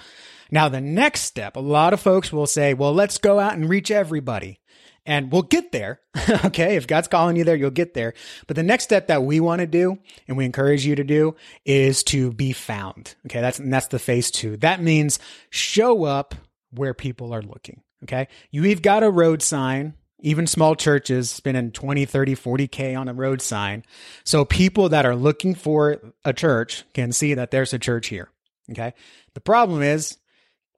[0.49, 3.69] Now, the next step, a lot of folks will say, well, let's go out and
[3.69, 4.59] reach everybody.
[5.05, 5.99] And we'll get there.
[6.45, 6.75] okay.
[6.75, 8.13] If God's calling you there, you'll get there.
[8.47, 11.35] But the next step that we want to do and we encourage you to do
[11.65, 13.15] is to be found.
[13.25, 13.41] Okay.
[13.41, 14.57] That's, that's the phase two.
[14.57, 16.35] That means show up
[16.71, 17.81] where people are looking.
[18.03, 18.27] Okay.
[18.51, 19.95] You've got a road sign.
[20.23, 23.83] Even small churches spending 20, 30, 40K on a road sign.
[24.23, 28.29] So people that are looking for a church can see that there's a church here.
[28.69, 28.93] Okay.
[29.33, 30.19] The problem is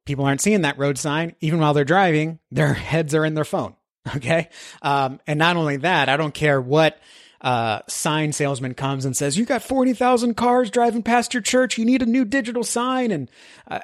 [0.05, 1.35] people aren't seeing that road sign.
[1.41, 3.75] Even while they're driving, their heads are in their phone.
[4.17, 4.49] Okay.
[4.81, 6.99] Um, and not only that, I don't care what
[7.39, 11.77] uh, sign salesman comes and says, "You got forty thousand cars driving past your church.
[11.77, 13.31] You need a new digital sign." And
[13.69, 13.79] uh,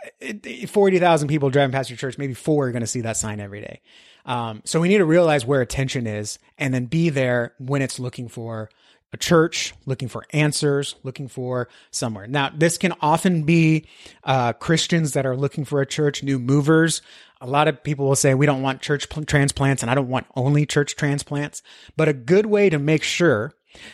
[0.68, 3.40] forty thousand people driving past your church, maybe four are going to see that sign
[3.40, 3.82] every day.
[4.26, 8.00] Um, so we need to realize where attention is, and then be there when it's
[8.00, 8.70] looking for
[9.12, 12.28] a church, looking for answers, looking for somewhere.
[12.28, 13.88] Now, this can often be
[14.24, 17.02] uh, Christians that are looking for a church, new movers.
[17.42, 20.10] A lot of people will say, we don't want church pl- transplants, and I don't
[20.10, 21.62] want only church transplants.
[21.96, 23.54] But a good way to make sure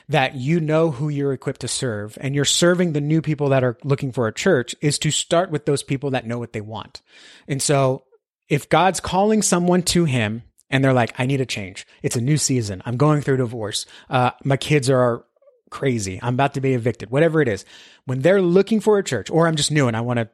[0.10, 3.64] that you know who you're equipped to serve and you're serving the new people that
[3.64, 6.62] are looking for a church is to start with those people that know what they
[6.62, 7.02] want.
[7.48, 8.04] And so
[8.48, 11.86] if God's calling someone to him and they're like, I need a change.
[12.04, 12.82] It's a new season.
[12.86, 13.86] I'm going through divorce.
[14.10, 15.26] Uh, my kids are
[15.70, 16.20] crazy.
[16.22, 17.66] I'm about to be evicted, whatever it is.
[18.06, 20.30] When they're looking for a church, or I'm just new and I want to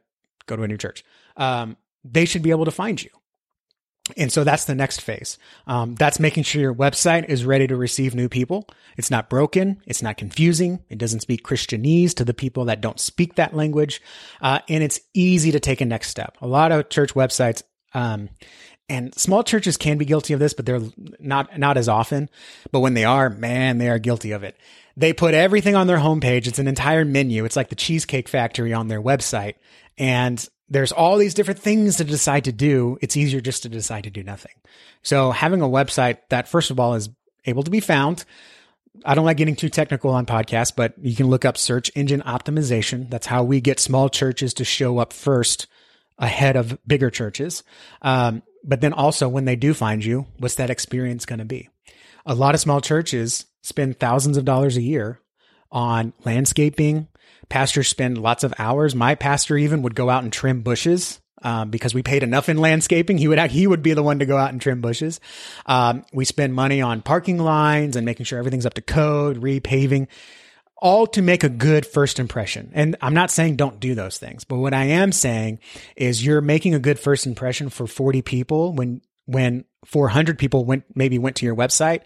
[0.45, 1.03] go to a new church,
[1.37, 3.09] um, they should be able to find you.
[4.17, 5.37] And so that's the next phase.
[5.67, 8.67] Um, that's making sure your website is ready to receive new people.
[8.97, 9.81] It's not broken.
[9.85, 10.83] It's not confusing.
[10.89, 14.01] It doesn't speak Christianese to the people that don't speak that language.
[14.41, 16.35] Uh, and it's easy to take a next step.
[16.41, 17.61] A lot of church websites,
[17.93, 18.29] um,
[18.89, 20.81] and small churches can be guilty of this, but they're
[21.19, 22.29] not, not as often.
[22.71, 24.57] But when they are, man, they are guilty of it.
[24.97, 26.47] They put everything on their homepage.
[26.47, 27.45] It's an entire menu.
[27.45, 29.55] It's like the Cheesecake Factory on their website.
[29.97, 32.97] And there's all these different things to decide to do.
[33.01, 34.53] It's easier just to decide to do nothing.
[35.03, 37.09] So having a website that, first of all, is
[37.45, 38.23] able to be found.
[39.03, 42.21] I don't like getting too technical on podcasts, but you can look up search engine
[42.21, 43.09] optimization.
[43.09, 45.67] That's how we get small churches to show up first
[46.17, 47.63] ahead of bigger churches.
[48.01, 51.67] Um, but then also when they do find you, what's that experience going to be?
[52.25, 55.19] A lot of small churches spend thousands of dollars a year
[55.69, 57.09] on landscaping.
[57.51, 58.95] Pastors spend lots of hours.
[58.95, 62.57] My pastor even would go out and trim bushes um, because we paid enough in
[62.57, 63.17] landscaping.
[63.17, 65.19] He would he would be the one to go out and trim bushes.
[65.65, 70.07] Um, we spend money on parking lines and making sure everything's up to code, repaving
[70.77, 72.71] all to make a good first impression.
[72.73, 75.59] And I'm not saying don't do those things, but what I am saying
[75.97, 80.85] is you're making a good first impression for 40 people when when 400 people went
[80.95, 82.01] maybe went to your website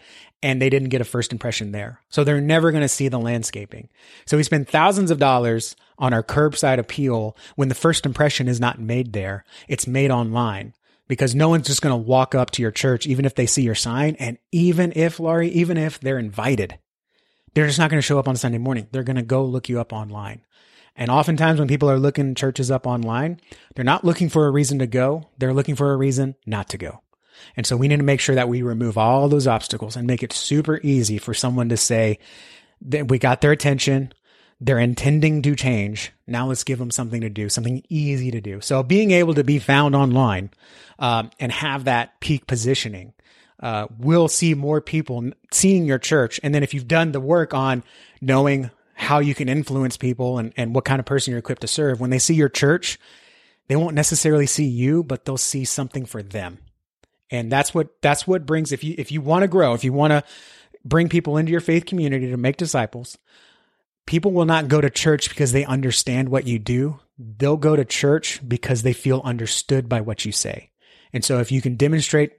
[0.45, 2.01] and they didn't get a first impression there.
[2.09, 3.89] So they're never going to see the landscaping.
[4.27, 8.59] So we spend thousands of dollars on our curbside appeal when the first impression is
[8.59, 9.43] not made there.
[9.67, 10.75] It's made online
[11.07, 13.63] because no one's just going to walk up to your church even if they see
[13.63, 16.77] your sign and even if Laurie even if they're invited
[17.55, 18.87] they're just not going to show up on Sunday morning.
[18.91, 20.41] They're going to go look you up online.
[20.95, 23.39] And oftentimes when people are looking churches up online,
[23.73, 25.29] they're not looking for a reason to go.
[25.37, 27.01] They're looking for a reason not to go.
[27.55, 30.23] And so we need to make sure that we remove all those obstacles and make
[30.23, 32.19] it super easy for someone to say
[32.81, 34.13] that we got their attention.
[34.61, 36.11] They're intending to change.
[36.27, 38.61] Now let's give them something to do, something easy to do.
[38.61, 40.49] So being able to be found online
[40.99, 43.13] um, and have that peak positioning
[43.59, 46.39] uh, will see more people seeing your church.
[46.43, 47.83] And then if you've done the work on
[48.21, 51.67] knowing how you can influence people and, and what kind of person you're equipped to
[51.67, 52.97] serve, when they see your church,
[53.67, 56.59] they won't necessarily see you, but they'll see something for them.
[57.31, 59.93] And that's what that's what brings if you if you want to grow, if you
[59.93, 60.23] want to
[60.83, 63.17] bring people into your faith community to make disciples,
[64.05, 66.99] people will not go to church because they understand what you do.
[67.17, 70.71] They'll go to church because they feel understood by what you say.
[71.13, 72.33] And so if you can demonstrate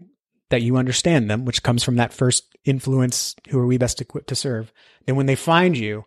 [0.51, 4.29] that you understand them, which comes from that first influence, who are we best equipped
[4.29, 4.73] to serve,
[5.07, 6.05] then when they find you,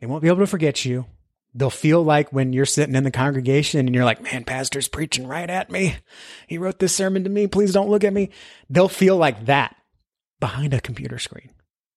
[0.00, 1.06] they won't be able to forget you.
[1.54, 5.26] They'll feel like when you're sitting in the congregation and you're like, man, pastor's preaching
[5.26, 5.96] right at me.
[6.46, 7.46] He wrote this sermon to me.
[7.46, 8.30] Please don't look at me.
[8.68, 9.74] They'll feel like that
[10.40, 11.50] behind a computer screen.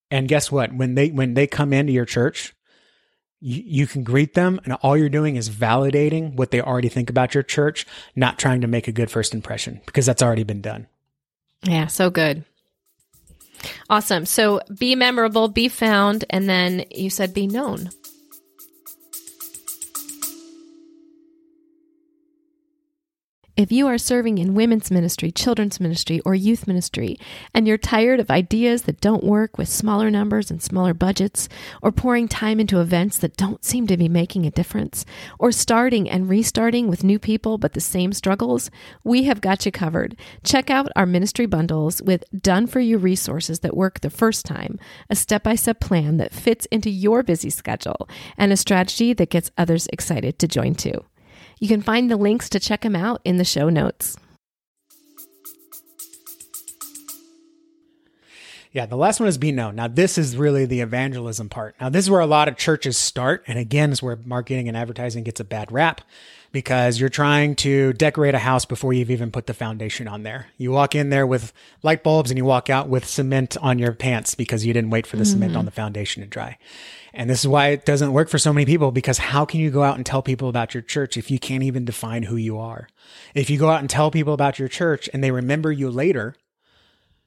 [0.10, 0.74] And guess what?
[0.74, 2.54] When they, when they come into your church,
[3.40, 7.10] you, you can greet them and all you're doing is validating what they already think
[7.10, 7.86] about your church,
[8.16, 10.88] not trying to make a good first impression because that's already been done.
[11.64, 12.46] Yeah, so good.
[13.90, 14.26] Awesome.
[14.26, 17.90] So be memorable, be found, and then you said be known.
[23.62, 27.20] If you are serving in women's ministry, children's ministry, or youth ministry,
[27.54, 31.48] and you're tired of ideas that don't work with smaller numbers and smaller budgets,
[31.84, 35.06] or pouring time into events that don't seem to be making a difference,
[35.38, 38.72] or starting and restarting with new people but the same struggles,
[39.04, 40.18] we have got you covered.
[40.44, 44.80] Check out our ministry bundles with done for you resources that work the first time,
[45.08, 49.30] a step by step plan that fits into your busy schedule, and a strategy that
[49.30, 51.06] gets others excited to join too.
[51.62, 54.18] You can find the links to check them out in the show notes.
[58.74, 59.76] Yeah, the last one is be known.
[59.76, 61.76] Now, this is really the evangelism part.
[61.82, 63.44] Now, this is where a lot of churches start.
[63.46, 66.02] And again, is where marketing and advertising gets a bad rap
[66.54, 70.48] because you're trying to decorate a house before you've even put the foundation on there.
[70.58, 71.52] You walk in there with
[71.84, 75.06] light bulbs and you walk out with cement on your pants because you didn't wait
[75.06, 75.34] for the mm-hmm.
[75.34, 76.58] cement on the foundation to dry.
[77.14, 79.70] And this is why it doesn't work for so many people because how can you
[79.70, 82.58] go out and tell people about your church if you can't even define who you
[82.58, 82.88] are?
[83.34, 86.36] If you go out and tell people about your church and they remember you later,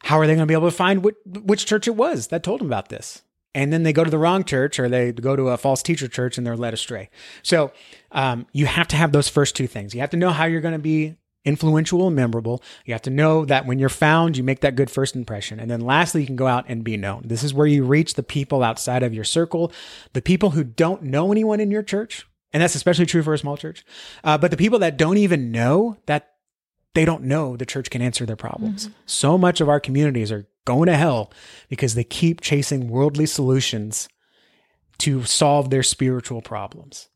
[0.04, 2.60] how are they going to be able to find which, church it was that told
[2.60, 3.22] them about this?
[3.54, 6.08] And then they go to the wrong church or they go to a false teacher
[6.08, 7.08] church and they're led astray.
[7.42, 7.72] So
[8.12, 9.94] um, you have to have those first two things.
[9.94, 12.62] You have to know how you're going to be influential and memorable.
[12.84, 15.58] You have to know that when you're found, you make that good first impression.
[15.58, 17.22] And then lastly, you can go out and be known.
[17.24, 19.72] This is where you reach the people outside of your circle,
[20.12, 22.26] the people who don't know anyone in your church.
[22.52, 23.84] And that's especially true for a small church.
[24.22, 26.33] Uh, but the people that don't even know that
[26.94, 28.86] they don't know the church can answer their problems.
[28.86, 28.98] Mm-hmm.
[29.06, 31.32] So much of our communities are going to hell
[31.68, 34.08] because they keep chasing worldly solutions
[34.98, 37.08] to solve their spiritual problems.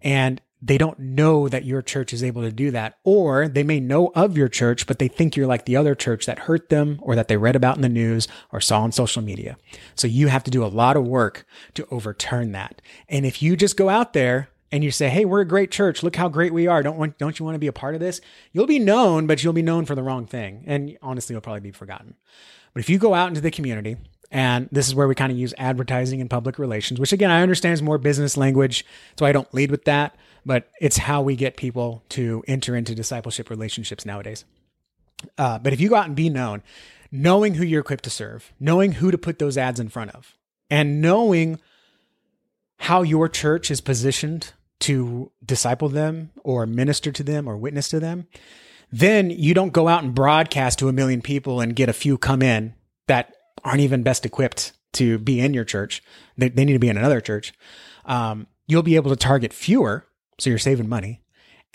[0.00, 2.96] And they don't know that your church is able to do that.
[3.04, 6.24] Or they may know of your church, but they think you're like the other church
[6.24, 9.20] that hurt them or that they read about in the news or saw on social
[9.20, 9.58] media.
[9.94, 11.44] So you have to do a lot of work
[11.74, 12.80] to overturn that.
[13.10, 16.02] And if you just go out there and you say, Hey, we're a great church.
[16.02, 16.82] Look how great we are.
[16.82, 18.20] Don't want, don't you want to be a part of this?
[18.52, 20.64] You'll be known, but you'll be known for the wrong thing.
[20.66, 22.14] And honestly, you'll probably be forgotten.
[22.72, 23.96] But if you go out into the community
[24.30, 27.42] and this is where we kind of use advertising and public relations, which again, I
[27.42, 28.84] understand is more business language.
[29.16, 32.94] So I don't lead with that but it's how we get people to enter into
[32.94, 34.44] discipleship relationships nowadays.
[35.38, 36.62] Uh, but if you go out and be known,
[37.10, 40.36] knowing who you're equipped to serve, knowing who to put those ads in front of,
[40.70, 41.60] and knowing
[42.78, 48.00] how your church is positioned to disciple them or minister to them or witness to
[48.00, 48.26] them,
[48.90, 52.18] then you don't go out and broadcast to a million people and get a few
[52.18, 52.74] come in
[53.06, 53.34] that
[53.64, 56.02] aren't even best equipped to be in your church.
[56.36, 57.52] They, they need to be in another church.
[58.04, 60.06] Um, you'll be able to target fewer
[60.38, 61.20] so you're saving money.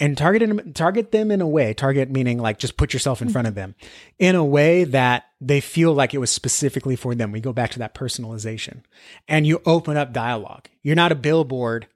[0.02, 3.28] And target them, target them in a way, target meaning like just put yourself in
[3.28, 3.34] mm-hmm.
[3.34, 3.76] front of them
[4.18, 7.34] in a way that they feel like it was specifically for them.
[7.34, 8.84] We go back to that personalization
[9.28, 10.70] and you open up dialogue.
[10.84, 11.88] You're not a billboard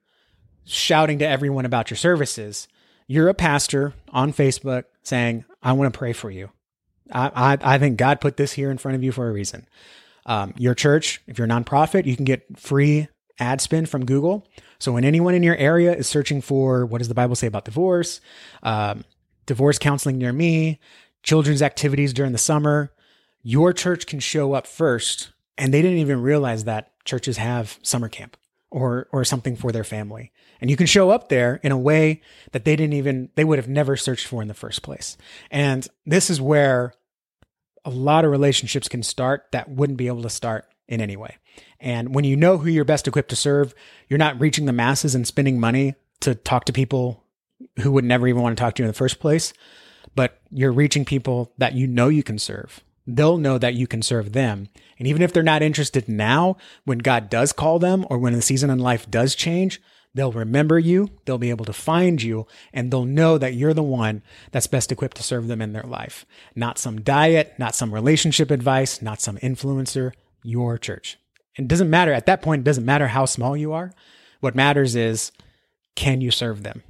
[0.64, 2.68] shouting to everyone about your services.
[3.06, 6.50] You're a pastor on Facebook saying, I want to pray for you.
[7.12, 9.66] I, I, I think God put this here in front of you for a reason.
[10.26, 14.46] Um, your church, if you're a nonprofit, you can get free ad spend from Google.
[14.78, 17.64] So when anyone in your area is searching for what does the Bible say about
[17.64, 18.20] divorce,
[18.62, 19.04] um,
[19.46, 20.80] divorce counseling near me,
[21.22, 22.92] children's activities during the summer,
[23.42, 25.30] your church can show up first.
[25.58, 28.36] And they didn't even realize that churches have summer camp
[28.74, 30.32] or or something for their family.
[30.60, 33.58] And you can show up there in a way that they didn't even they would
[33.58, 35.16] have never searched for in the first place.
[35.50, 36.92] And this is where
[37.84, 41.36] a lot of relationships can start that wouldn't be able to start in any way.
[41.78, 43.74] And when you know who you're best equipped to serve,
[44.08, 47.22] you're not reaching the masses and spending money to talk to people
[47.80, 49.52] who would never even want to talk to you in the first place,
[50.16, 52.82] but you're reaching people that you know you can serve.
[53.06, 54.68] They'll know that you can serve them.
[54.98, 58.42] And even if they're not interested now, when God does call them or when the
[58.42, 59.80] season in life does change,
[60.14, 63.82] they'll remember you, they'll be able to find you, and they'll know that you're the
[63.82, 66.24] one that's best equipped to serve them in their life.
[66.54, 70.12] Not some diet, not some relationship advice, not some influencer,
[70.42, 71.18] your church.
[71.56, 73.92] It doesn't matter at that point, it doesn't matter how small you are.
[74.40, 75.32] What matters is
[75.94, 76.82] can you serve them?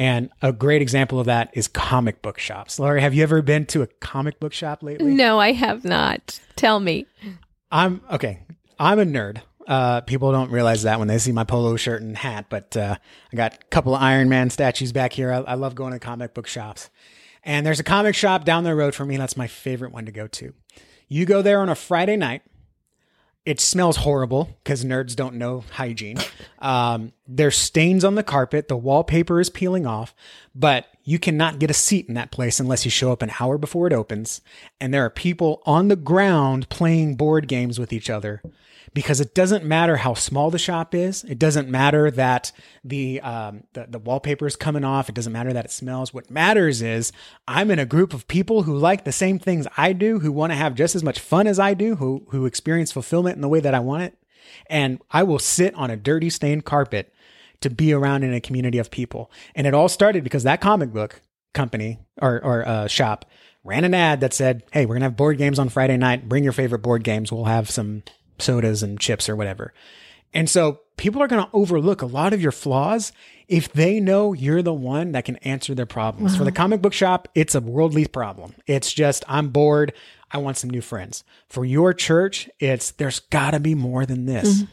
[0.00, 2.78] And a great example of that is comic book shops.
[2.78, 5.12] Laurie, have you ever been to a comic book shop lately?
[5.12, 6.40] No, I have not.
[6.56, 7.04] Tell me.
[7.70, 8.40] I'm okay.
[8.78, 9.42] I'm a nerd.
[9.68, 12.96] Uh, people don't realize that when they see my polo shirt and hat, but uh,
[13.30, 15.30] I got a couple of Iron Man statues back here.
[15.30, 16.88] I, I love going to comic book shops.
[17.44, 19.18] And there's a comic shop down the road for me.
[19.18, 20.54] That's my favorite one to go to.
[21.08, 22.40] You go there on a Friday night
[23.46, 26.18] it smells horrible because nerds don't know hygiene.
[26.58, 28.68] Um, there's stains on the carpet.
[28.68, 30.14] The wallpaper is peeling off,
[30.54, 33.56] but you cannot get a seat in that place unless you show up an hour
[33.56, 34.42] before it opens.
[34.80, 38.42] And there are people on the ground playing board games with each other
[38.92, 41.22] because it doesn't matter how small the shop is.
[41.24, 45.08] It doesn't matter that the, um, the, the wallpaper is coming off.
[45.08, 46.12] It doesn't matter that it smells.
[46.12, 47.12] What matters is
[47.46, 50.52] I'm in a group of people who like the same things I do, who want
[50.52, 53.48] to have just as much fun as I do, who, who experience fulfillment in the
[53.48, 54.18] way that I want it.
[54.68, 57.12] And I will sit on a dirty stained carpet
[57.60, 59.30] to be around in a community of people.
[59.54, 61.20] And it all started because that comic book
[61.52, 63.26] company or, or uh, shop
[63.64, 66.28] ran an ad that said, Hey, we're going to have board games on Friday night.
[66.28, 67.30] Bring your favorite board games.
[67.30, 68.02] We'll have some
[68.40, 69.72] sodas and chips or whatever.
[70.32, 73.12] And so people are going to overlook a lot of your flaws
[73.48, 76.32] if they know you're the one that can answer their problems.
[76.32, 76.38] Wow.
[76.38, 78.54] For the comic book shop, it's a worldly problem.
[78.66, 79.92] It's just, I'm bored.
[80.30, 81.24] I want some new friends.
[81.48, 84.62] For your church, it's, there's got to be more than this.
[84.62, 84.72] Mm-hmm.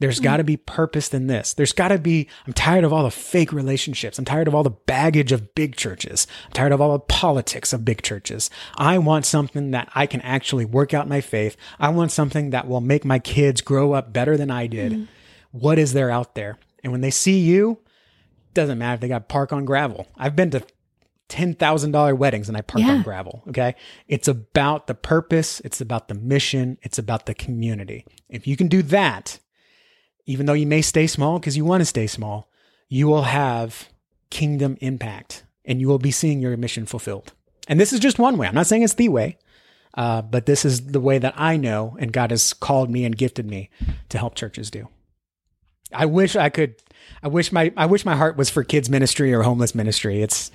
[0.00, 1.54] There's got to be purpose in this.
[1.54, 4.18] There's got to be, I'm tired of all the fake relationships.
[4.18, 6.26] I'm tired of all the baggage of big churches.
[6.46, 8.48] I'm tired of all the politics of big churches.
[8.76, 11.56] I want something that I can actually work out my faith.
[11.80, 14.92] I want something that will make my kids grow up better than I did.
[14.92, 15.04] Mm-hmm.
[15.52, 16.58] What is there out there?
[16.84, 17.78] And when they see you,
[18.54, 20.06] doesn't matter if they got park on gravel.
[20.16, 20.64] I've been to
[21.28, 22.92] $10,000 weddings and I park yeah.
[22.92, 23.42] on gravel.
[23.48, 23.74] Okay.
[24.06, 25.60] It's about the purpose.
[25.60, 26.78] It's about the mission.
[26.82, 28.06] It's about the community.
[28.28, 29.38] If you can do that,
[30.28, 32.50] even though you may stay small because you want to stay small,
[32.86, 33.88] you will have
[34.28, 37.32] kingdom impact and you will be seeing your mission fulfilled.
[37.66, 38.46] And this is just one way.
[38.46, 39.38] I'm not saying it's the way,
[39.94, 43.16] uh, but this is the way that I know and God has called me and
[43.16, 43.70] gifted me
[44.10, 44.88] to help churches do.
[45.94, 46.74] I wish I could
[47.22, 50.22] I wish my I wish my heart was for kids ministry or homeless ministry.
[50.22, 50.50] It's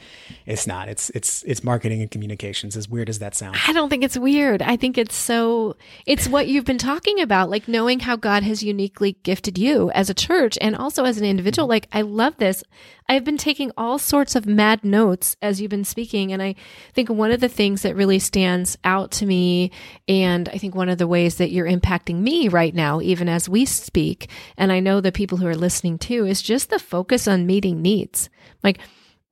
[0.45, 0.89] it's not.
[0.89, 2.77] It's it's it's marketing and communications.
[2.77, 3.57] As weird as that sounds.
[3.67, 4.61] I don't think it's weird.
[4.61, 5.75] I think it's so
[6.05, 10.09] it's what you've been talking about, like knowing how God has uniquely gifted you as
[10.09, 11.65] a church and also as an individual.
[11.65, 11.71] Mm-hmm.
[11.71, 12.63] Like I love this.
[13.07, 16.31] I've been taking all sorts of mad notes as you've been speaking.
[16.31, 16.55] And I
[16.93, 19.71] think one of the things that really stands out to me,
[20.07, 23.49] and I think one of the ways that you're impacting me right now, even as
[23.49, 27.27] we speak, and I know the people who are listening too, is just the focus
[27.27, 28.29] on meeting needs.
[28.63, 28.79] Like,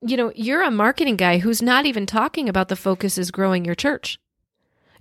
[0.00, 3.64] you know, you're a marketing guy who's not even talking about the focus is growing
[3.64, 4.18] your church.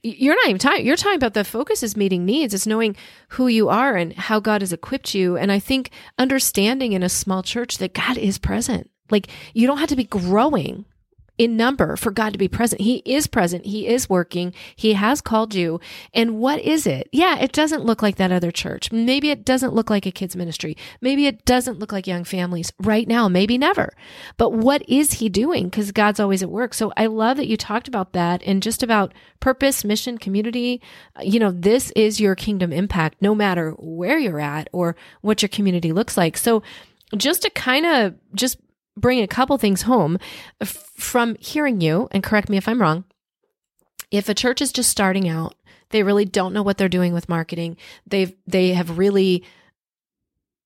[0.03, 2.53] You're not even talking, you're talking about the focus is meeting needs.
[2.53, 2.95] It's knowing
[3.29, 5.37] who you are and how God has equipped you.
[5.37, 8.89] And I think understanding in a small church that God is present.
[9.11, 10.85] Like you don't have to be growing
[11.41, 12.81] in number for God to be present.
[12.81, 13.65] He is present.
[13.65, 14.53] He is working.
[14.75, 15.79] He has called you.
[16.13, 17.09] And what is it?
[17.11, 18.91] Yeah, it doesn't look like that other church.
[18.91, 20.77] Maybe it doesn't look like a kids ministry.
[21.01, 23.27] Maybe it doesn't look like young families right now.
[23.27, 23.91] Maybe never.
[24.37, 25.69] But what is he doing?
[25.69, 26.75] Because God's always at work.
[26.75, 30.79] So I love that you talked about that and just about purpose, mission, community.
[31.23, 35.49] You know, this is your kingdom impact no matter where you're at or what your
[35.49, 36.37] community looks like.
[36.37, 36.61] So
[37.17, 38.59] just to kind of just
[38.97, 40.17] bring a couple things home
[40.59, 43.05] uh, from hearing you, and correct me if I'm wrong.
[44.09, 45.55] If a church is just starting out,
[45.89, 47.77] they really don't know what they're doing with marketing.
[48.05, 49.43] They've they have really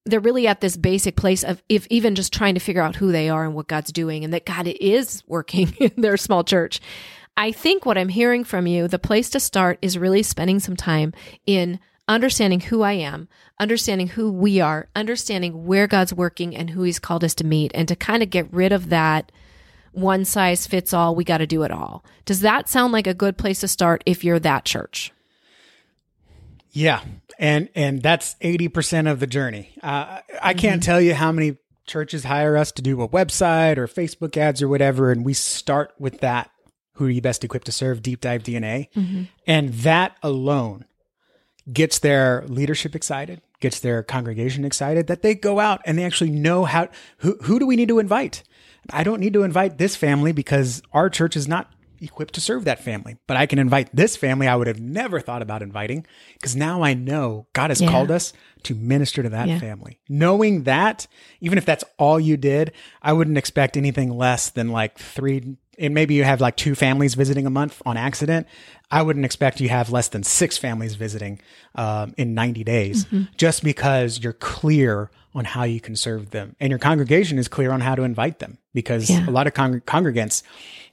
[0.06, 3.12] they're really at this basic place of if even just trying to figure out who
[3.12, 6.80] they are and what God's doing and that God is working in their small church.
[7.38, 10.76] I think what I'm hearing from you, the place to start is really spending some
[10.76, 11.14] time
[11.46, 13.28] in understanding who I am,
[13.60, 17.72] understanding who we are, understanding where God's working and who He's called us to meet,
[17.74, 19.32] and to kind of get rid of that
[19.96, 22.04] one size fits all, we got to do it all.
[22.26, 25.12] Does that sound like a good place to start if you're that church?
[26.72, 27.02] Yeah.
[27.40, 29.72] And and that's 80% of the journey.
[29.82, 30.86] Uh, I can't mm-hmm.
[30.86, 34.68] tell you how many churches hire us to do a website or Facebook ads or
[34.68, 36.50] whatever and we start with that
[36.94, 38.90] who are you best equipped to serve deep dive DNA.
[38.94, 39.24] Mm-hmm.
[39.48, 40.86] And that alone
[41.72, 46.32] gets their leadership excited, gets their congregation excited that they go out and they actually
[46.32, 46.88] know how
[47.20, 48.44] who who do we need to invite?
[48.92, 52.66] I don't need to invite this family because our church is not equipped to serve
[52.66, 53.18] that family.
[53.28, 56.84] But I can invite this family I would have never thought about inviting because now
[56.84, 57.90] I know God has yeah.
[57.90, 59.60] called us to minister to that yeah.
[59.60, 60.00] family.
[60.10, 61.08] Knowing that,
[61.42, 65.94] even if that's all you did, I wouldn't expect anything less than like three and
[65.94, 68.48] maybe you have like two families visiting a month on accident.
[68.92, 71.40] I wouldn't expect you have less than six families visiting
[71.76, 73.24] um, in 90 days mm-hmm.
[73.36, 77.72] just because you're clear on how you can serve them and your congregation is clear
[77.72, 79.28] on how to invite them because yeah.
[79.28, 80.44] a lot of con- congregants,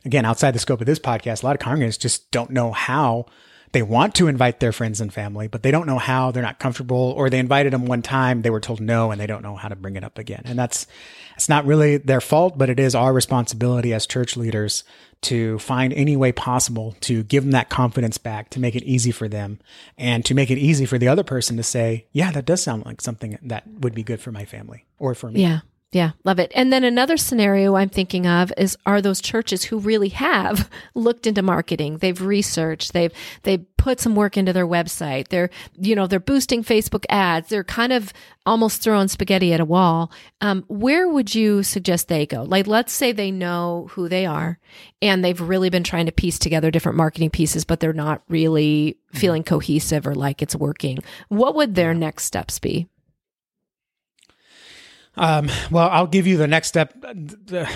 [0.05, 3.27] again, outside the scope of this podcast, a lot of congregants just don't know how
[3.73, 6.31] they want to invite their friends and family, but they don't know how.
[6.31, 9.27] They're not comfortable, or they invited them one time, they were told no, and they
[9.27, 10.43] don't know how to bring it up again.
[10.45, 10.87] And that's
[11.35, 14.85] it's not really their fault, but it is our responsibility as church leaders
[15.23, 19.11] to find any way possible to give them that confidence back, to make it easy
[19.11, 19.59] for them,
[19.97, 22.85] and to make it easy for the other person to say, "Yeah, that does sound
[22.85, 25.61] like something that would be good for my family or for me." Yeah.
[25.93, 26.51] Yeah, love it.
[26.55, 31.27] And then another scenario I'm thinking of is are those churches who really have looked
[31.27, 31.99] into marketing.
[31.99, 33.13] They've researched, they've
[33.43, 35.29] they've put some work into their website.
[35.29, 37.49] They're, you know, they're boosting Facebook ads.
[37.49, 38.13] They're kind of
[38.47, 40.11] almost throwing spaghetti at a wall.
[40.41, 42.45] Um, where would you suggest they go?
[42.45, 44.59] Like let's say they know who they are
[45.03, 48.97] and they've really been trying to piece together different marketing pieces, but they're not really
[49.13, 51.01] feeling cohesive or like it's working.
[51.29, 52.89] What would their next steps be?
[55.17, 56.95] Um, well, I'll give you the next step,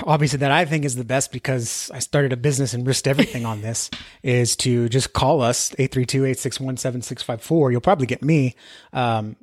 [0.05, 3.45] obviously, that I think is the best because I started a business and risked everything
[3.45, 3.91] on this
[4.23, 7.73] is to just call us 832 861 7654.
[7.73, 8.55] You'll probably get me.
[8.93, 9.37] Um,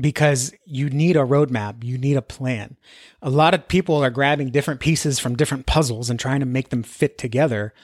[0.00, 2.76] because you need a roadmap, you need a plan.
[3.20, 6.68] A lot of people are grabbing different pieces from different puzzles and trying to make
[6.68, 7.74] them fit together.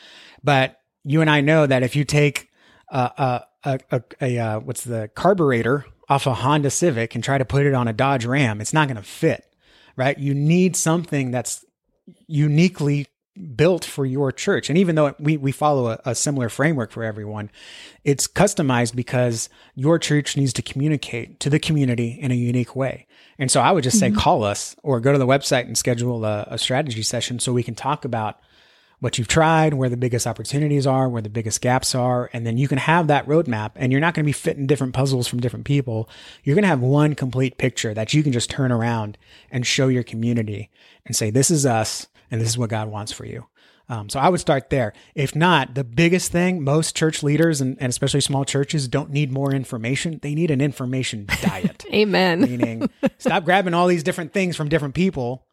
[0.45, 2.51] But you and I know that if you take
[2.89, 7.44] a, a, a, a, a what's the carburetor off a Honda Civic and try to
[7.44, 9.44] put it on a Dodge Ram, it's not going to fit,
[9.96, 10.16] right?
[10.18, 11.64] You need something that's
[12.26, 13.07] uniquely
[13.54, 14.70] built for your church.
[14.70, 17.50] And even though we, we follow a, a, similar framework for everyone,
[18.02, 23.07] it's customized because your church needs to communicate to the community in a unique way.
[23.38, 24.18] And so I would just say mm-hmm.
[24.18, 27.62] call us or go to the website and schedule a, a strategy session so we
[27.62, 28.40] can talk about
[29.01, 32.57] what you've tried, where the biggest opportunities are, where the biggest gaps are, and then
[32.57, 35.40] you can have that roadmap and you're not going to be fitting different puzzles from
[35.40, 36.09] different people.
[36.44, 39.18] You're going to have one complete picture that you can just turn around
[39.51, 40.70] and show your community
[41.05, 43.47] and say, this is us and this is what God wants for you.
[43.88, 44.94] Um, so I would start there.
[45.14, 49.30] If not, the biggest thing, most church leaders and, and especially small churches don't need
[49.30, 50.18] more information.
[50.22, 51.84] They need an information diet.
[51.92, 52.40] Amen.
[52.40, 55.47] Meaning, stop grabbing all these different things from different people.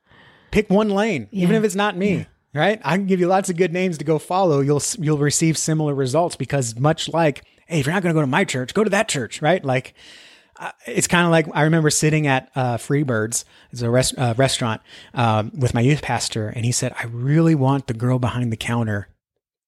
[0.50, 1.44] Pick one lane, yeah.
[1.44, 2.16] even if it's not me.
[2.16, 2.80] Yeah right?
[2.84, 4.62] I can give you lots of good names to go follow.
[4.62, 8.22] You'll you'll receive similar results because much like, hey, if you're not going to go
[8.22, 9.64] to my church, go to that church, right?
[9.64, 9.94] Like,
[10.60, 14.34] uh, it's kind of like I remember sitting at uh, Freebirds, it's a rest, uh,
[14.38, 14.82] restaurant
[15.14, 18.58] um, with my youth pastor, and he said, "I really want the girl behind the
[18.58, 19.08] counter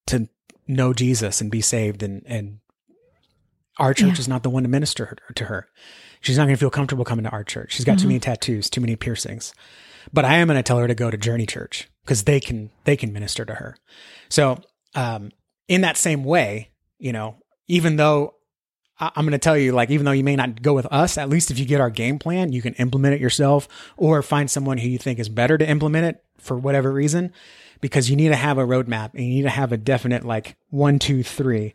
[0.07, 0.29] to
[0.67, 2.59] know Jesus and be saved, and and
[3.77, 4.19] our church yeah.
[4.19, 5.67] is not the one to minister her, to her.
[6.21, 7.73] She's not going to feel comfortable coming to our church.
[7.73, 8.01] She's got mm-hmm.
[8.01, 9.53] too many tattoos, too many piercings."
[10.14, 12.70] But I am going to tell her to go to Journey Church because they can
[12.84, 13.76] they can minister to her.
[14.30, 14.60] So
[14.93, 15.32] um,
[15.68, 17.38] in that same way, you know,
[17.68, 18.36] even though
[18.99, 21.18] I- I'm going to tell you, like, even though you may not go with us,
[21.18, 24.49] at least if you get our game plan, you can implement it yourself or find
[24.49, 27.34] someone who you think is better to implement it for whatever reason,
[27.82, 30.56] because you need to have a roadmap and you need to have a definite, like,
[30.70, 31.74] one, two, three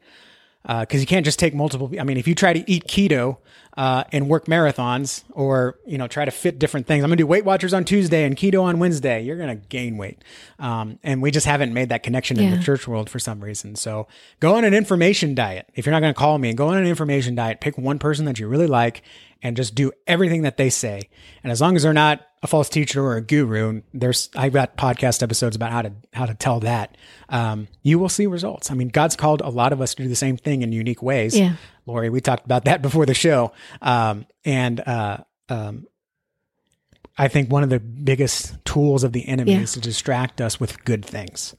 [0.62, 1.90] because uh, you can't just take multiple.
[1.98, 3.38] I mean, if you try to eat keto
[3.76, 7.04] uh, and work marathons, or you know, try to fit different things.
[7.04, 9.22] I'm gonna do Weight Watchers on Tuesday and keto on Wednesday.
[9.22, 10.22] You're gonna gain weight,
[10.58, 12.44] um, and we just haven't made that connection yeah.
[12.44, 13.76] in the church world for some reason.
[13.76, 14.08] So
[14.40, 15.68] go on an information diet.
[15.74, 17.60] If you're not gonna call me, and go on an information diet.
[17.60, 19.02] Pick one person that you really like
[19.42, 21.08] and just do everything that they say.
[21.42, 23.82] And as long as they're not a false teacher or a guru.
[23.92, 26.96] There's I've got podcast episodes about how to how to tell that.
[27.28, 28.70] Um, you will see results.
[28.70, 31.02] I mean, God's called a lot of us to do the same thing in unique
[31.02, 31.38] ways.
[31.38, 31.54] Yeah,
[31.86, 33.52] Laurie, we talked about that before the show.
[33.82, 35.18] Um, and uh,
[35.48, 35.86] um,
[37.18, 39.60] I think one of the biggest tools of the enemy yeah.
[39.60, 41.54] is to distract us with good things,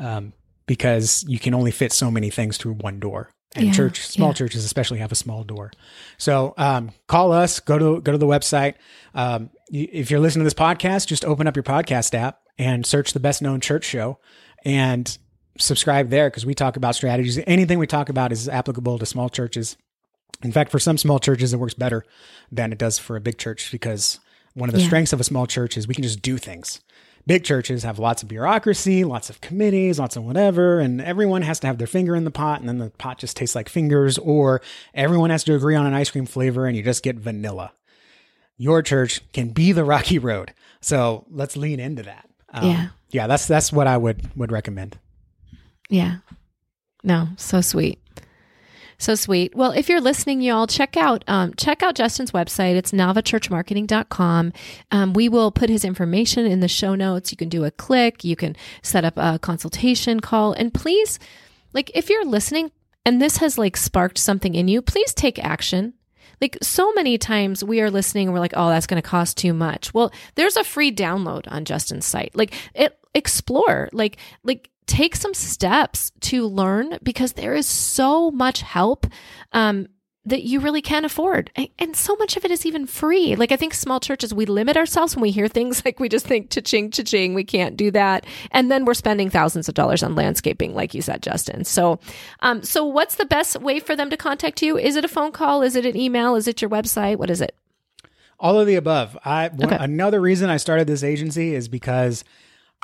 [0.00, 0.32] um,
[0.66, 4.30] because you can only fit so many things through one door and yeah, church small
[4.30, 4.34] yeah.
[4.34, 5.72] churches especially have a small door.
[6.18, 8.74] So um, call us go to go to the website.
[9.14, 13.12] Um, if you're listening to this podcast just open up your podcast app and search
[13.12, 14.18] the best known church show
[14.64, 15.18] and
[15.58, 17.38] subscribe there because we talk about strategies.
[17.46, 19.76] Anything we talk about is applicable to small churches.
[20.42, 22.04] In fact for some small churches it works better
[22.52, 24.20] than it does for a big church because
[24.54, 24.86] one of the yeah.
[24.86, 26.80] strengths of a small church is we can just do things
[27.26, 31.58] Big churches have lots of bureaucracy, lots of committees, lots of whatever, and everyone has
[31.58, 34.16] to have their finger in the pot, and then the pot just tastes like fingers,
[34.18, 34.60] or
[34.94, 37.72] everyone has to agree on an ice cream flavor and you just get vanilla.
[38.56, 40.54] Your church can be the rocky road.
[40.80, 42.30] So let's lean into that.
[42.52, 42.88] Um, yeah.
[43.10, 44.98] Yeah, that's that's what I would would recommend.
[45.88, 46.18] Yeah.
[47.02, 48.00] No, so sweet.
[48.98, 49.54] So sweet.
[49.54, 52.76] Well, if you're listening, y'all check out um, check out Justin's website.
[52.76, 54.52] It's navachurchmarketing.com.
[54.90, 57.30] Um, we will put his information in the show notes.
[57.30, 58.24] You can do a click.
[58.24, 60.52] You can set up a consultation call.
[60.52, 61.18] And please,
[61.72, 62.70] like, if you're listening
[63.04, 65.94] and this has like sparked something in you, please take action.
[66.40, 69.36] Like so many times we are listening and we're like, oh, that's going to cost
[69.36, 69.94] too much.
[69.94, 72.34] Well, there's a free download on Justin's site.
[72.34, 78.60] Like it explore, like, like take some steps to learn because there is so much
[78.60, 79.06] help
[79.52, 79.88] um,
[80.26, 81.50] that you really can't afford.
[81.78, 83.36] And so much of it is even free.
[83.36, 86.26] Like I think small churches, we limit ourselves when we hear things like we just
[86.26, 88.26] think cha-ching, cha-ching, we can't do that.
[88.50, 91.64] And then we're spending thousands of dollars on landscaping, like you said, Justin.
[91.64, 92.00] So,
[92.40, 94.76] um, so what's the best way for them to contact you?
[94.76, 95.62] Is it a phone call?
[95.62, 96.34] Is it an email?
[96.34, 97.16] Is it your website?
[97.16, 97.54] What is it?
[98.38, 99.16] All of the above.
[99.24, 99.82] I one, Okay.
[99.82, 102.22] another reason I started this agency is because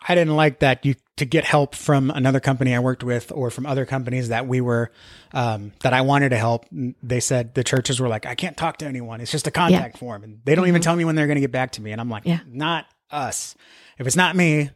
[0.08, 3.50] I didn't like that you to get help from another company I worked with or
[3.50, 4.90] from other companies that we were
[5.32, 6.66] um, that I wanted to help.
[7.02, 9.20] They said the churches were like, I can't talk to anyone.
[9.20, 11.40] It's just a contact form, and they don't even tell me when they're going to
[11.42, 11.92] get back to me.
[11.92, 12.40] And I'm like, Yeah.
[12.46, 13.54] not us.
[13.98, 14.70] If it's not me,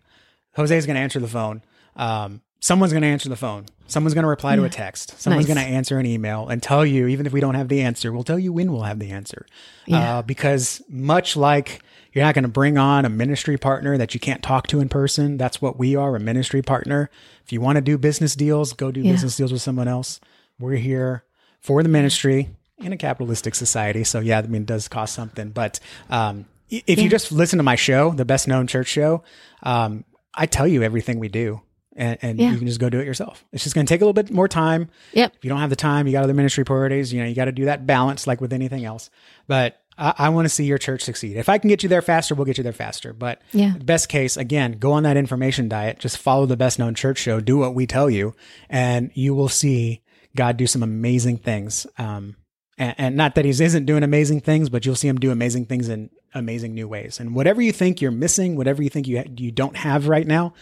[0.57, 1.63] Jose's going to answer the phone.
[1.97, 3.67] Um, someone's going to answer the phone.
[3.87, 5.21] Someone's going to reply to a text.
[5.21, 5.55] Someone's Nice.
[5.55, 8.13] going to answer an email and tell you, even if we don't have the answer,
[8.13, 9.47] we'll tell you when we'll have the answer.
[9.87, 10.19] Yeah.
[10.19, 14.19] Uh, because much like you're not going to bring on a ministry partner that you
[14.19, 17.09] can't talk to in person, that's what we are a ministry partner.
[17.45, 19.13] If you want to do business deals, go do Yeah.
[19.13, 20.19] business deals with someone else.
[20.59, 21.23] We're here
[21.61, 22.49] for the ministry
[22.79, 24.03] in a capitalistic society.
[24.03, 25.51] So, yeah, I mean, it does cost something.
[25.51, 25.79] But
[26.11, 29.23] um, if you just listen to my show, the best known church show,
[29.63, 30.05] um,
[30.35, 31.61] I tell you everything we do.
[31.99, 32.53] And, and Yeah.
[32.53, 33.45] you can just go do it yourself.
[33.53, 34.91] It's just going to take a little bit more time.
[35.15, 35.33] Yep.
[35.37, 37.13] If you don't have the time, you got other ministry priorities.
[37.13, 39.09] You know, you got to do that balance like with anything else.
[39.47, 41.39] But I, I want to see your church succeed.
[41.39, 43.15] If I can get you there faster, we'll get you there faster.
[43.15, 43.75] But Yeah.
[43.83, 45.99] best case, again, go on that information diet.
[45.99, 47.41] Just follow the best known church show.
[47.41, 48.35] Do what we tell you,
[48.69, 50.03] and you will see
[50.37, 51.87] God do some amazing things.
[51.97, 52.37] Um,
[52.77, 55.65] and, and not that He isn't doing amazing things, but you'll see Him do amazing
[55.65, 57.19] things in amazing new ways.
[57.21, 60.27] And whatever you think you're missing, whatever you think you ha- you don't have right
[60.27, 60.53] now,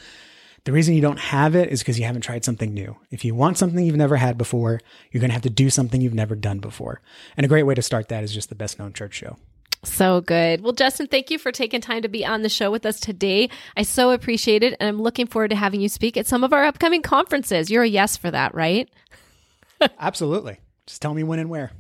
[0.65, 2.97] the reason you don't have it is because you haven't tried something new.
[3.11, 6.01] If you want something you've never had before, you're going to have to do something
[6.01, 7.03] you've never done before.
[7.37, 9.37] And a great way to start that is just the best known church show.
[9.83, 10.63] So good.
[10.63, 13.51] Well, Justin, thank you for taking time to be on the show with us today.
[13.77, 14.75] I so appreciate it.
[14.81, 17.71] And I'm looking forward to having you speak at some of our upcoming conferences.
[17.71, 18.89] You're a yes for that, right?
[19.99, 20.61] Absolutely.
[20.87, 21.73] Just tell me when and where.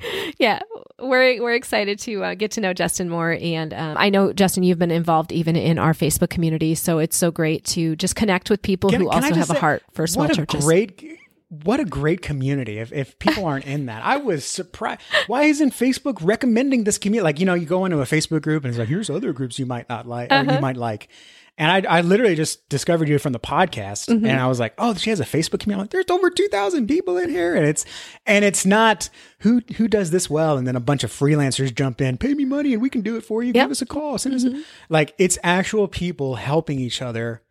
[0.38, 0.60] yeah,
[0.98, 4.62] we're we're excited to uh, get to know Justin more, and um, I know Justin,
[4.62, 8.50] you've been involved even in our Facebook community, so it's so great to just connect
[8.50, 10.64] with people Can- who can also have a heart for small what churches.
[10.64, 12.78] A great, what a great community.
[12.78, 15.00] If, if people aren't in that, I was surprised.
[15.26, 17.24] Why isn't Facebook recommending this community?
[17.24, 19.58] Like, you know, you go into a Facebook group and it's like, here's other groups
[19.58, 20.52] you might not like, or Uh-huh.
[20.54, 21.08] you might like.
[21.58, 24.24] And I, I literally just discovered you from the podcast, Mm-hmm.
[24.24, 25.82] and I was like, "Oh, she has a Facebook community.
[25.84, 27.84] Like, There's over two thousand people in here, and it's
[28.26, 32.00] and it's not who who does this well, and then a bunch of freelancers jump
[32.00, 33.48] in, pay me money, and we can do it for you.
[33.48, 33.54] Yep.
[33.56, 33.64] Mm-hmm.
[33.66, 34.16] Give us a call.
[34.18, 37.42] Send us a-" like it's actual people helping each other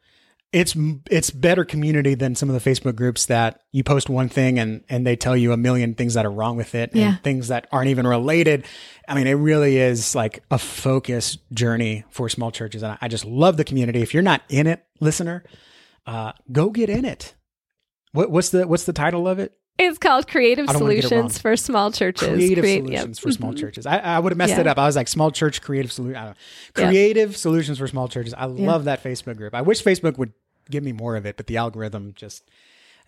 [0.52, 0.76] it's
[1.12, 4.84] it's better community than some of the Facebook groups that you post one thing and
[4.90, 7.10] and they tell you a million things that are wrong with it Yeah.
[7.10, 8.66] and things that aren't even related.
[9.08, 13.08] I mean, it really is like a focused journey for small churches, and I, I
[13.10, 14.02] just love the community.
[14.02, 15.44] If you're not in it, listener,
[16.08, 17.36] uh, go get in it.
[18.12, 19.54] What, what's the what's the title of it?
[19.80, 22.28] It's called Creative I don't wanna get it Solutions for Small Churches.
[22.28, 23.24] Creative solutions yep.
[23.24, 23.60] for small mm-hmm.
[23.60, 23.86] churches.
[23.86, 24.62] I, I would have messed Yeah.
[24.62, 24.78] it up.
[24.78, 26.18] I was like small church creative solution.
[26.18, 26.84] I don't know.
[26.84, 26.90] Yeah.
[26.90, 28.34] Creative solutions for small churches.
[28.34, 29.56] I love that Facebook group.
[29.56, 30.34] I wish Facebook would
[30.70, 32.44] give me more of it, but the algorithm just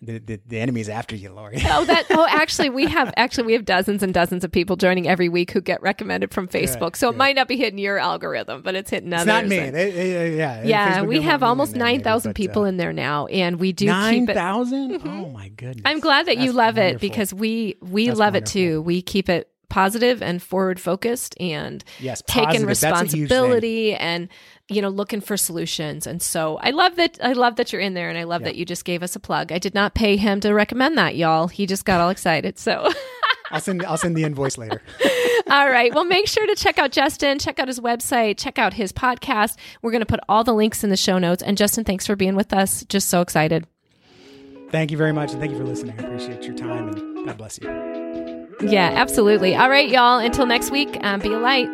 [0.02, 1.62] the the, the enemy's after you, Laurie.
[1.64, 2.06] Oh, that.
[2.10, 5.52] Oh, actually, we have actually we have dozens and dozens of people joining every week
[5.52, 6.96] who get recommended from Facebook.
[6.96, 9.22] so it might not be hitting your algorithm, but it's hitting others.
[9.22, 9.58] it's not me.
[9.58, 12.66] and- They- they- yeah, yeah, we have want me in almost nine thousand people uh,
[12.66, 14.34] in there now, and we do Nine keep it.
[14.34, 15.00] thousand?
[15.04, 15.82] Oh my goodness!
[15.84, 18.60] I'm glad that you That's love it because we we That's love wonderful.
[18.60, 18.82] it too.
[18.82, 22.66] We keep it positive and forward focused and Yes, taking positive.
[22.68, 22.82] That's
[23.14, 23.40] a huge thing.
[23.42, 24.28] responsibility and
[24.68, 26.06] you know looking for solutions.
[26.06, 28.54] And so I love that I love that you're in there and I love that
[28.56, 29.50] you just gave us a plug.
[29.50, 31.48] I did not pay him to recommend that, y'all.
[31.48, 32.58] He just got all excited.
[32.58, 32.88] So
[33.50, 34.82] I'll send I'll send the invoice later.
[35.50, 35.92] All right.
[35.92, 39.58] Well, make sure to check out Justin, check out his website, check out his podcast.
[39.82, 41.42] We're going to put all the links in the show notes.
[41.42, 42.84] And Justin, thanks for being with us.
[42.88, 43.66] Just so excited.
[44.70, 45.98] Thank you very much, and thank you for listening.
[45.98, 47.91] I appreciate your time, and God bless you.
[48.60, 49.54] Yeah, absolutely.
[49.54, 50.18] All right, y'all.
[50.18, 51.68] Until next week, um, be a light.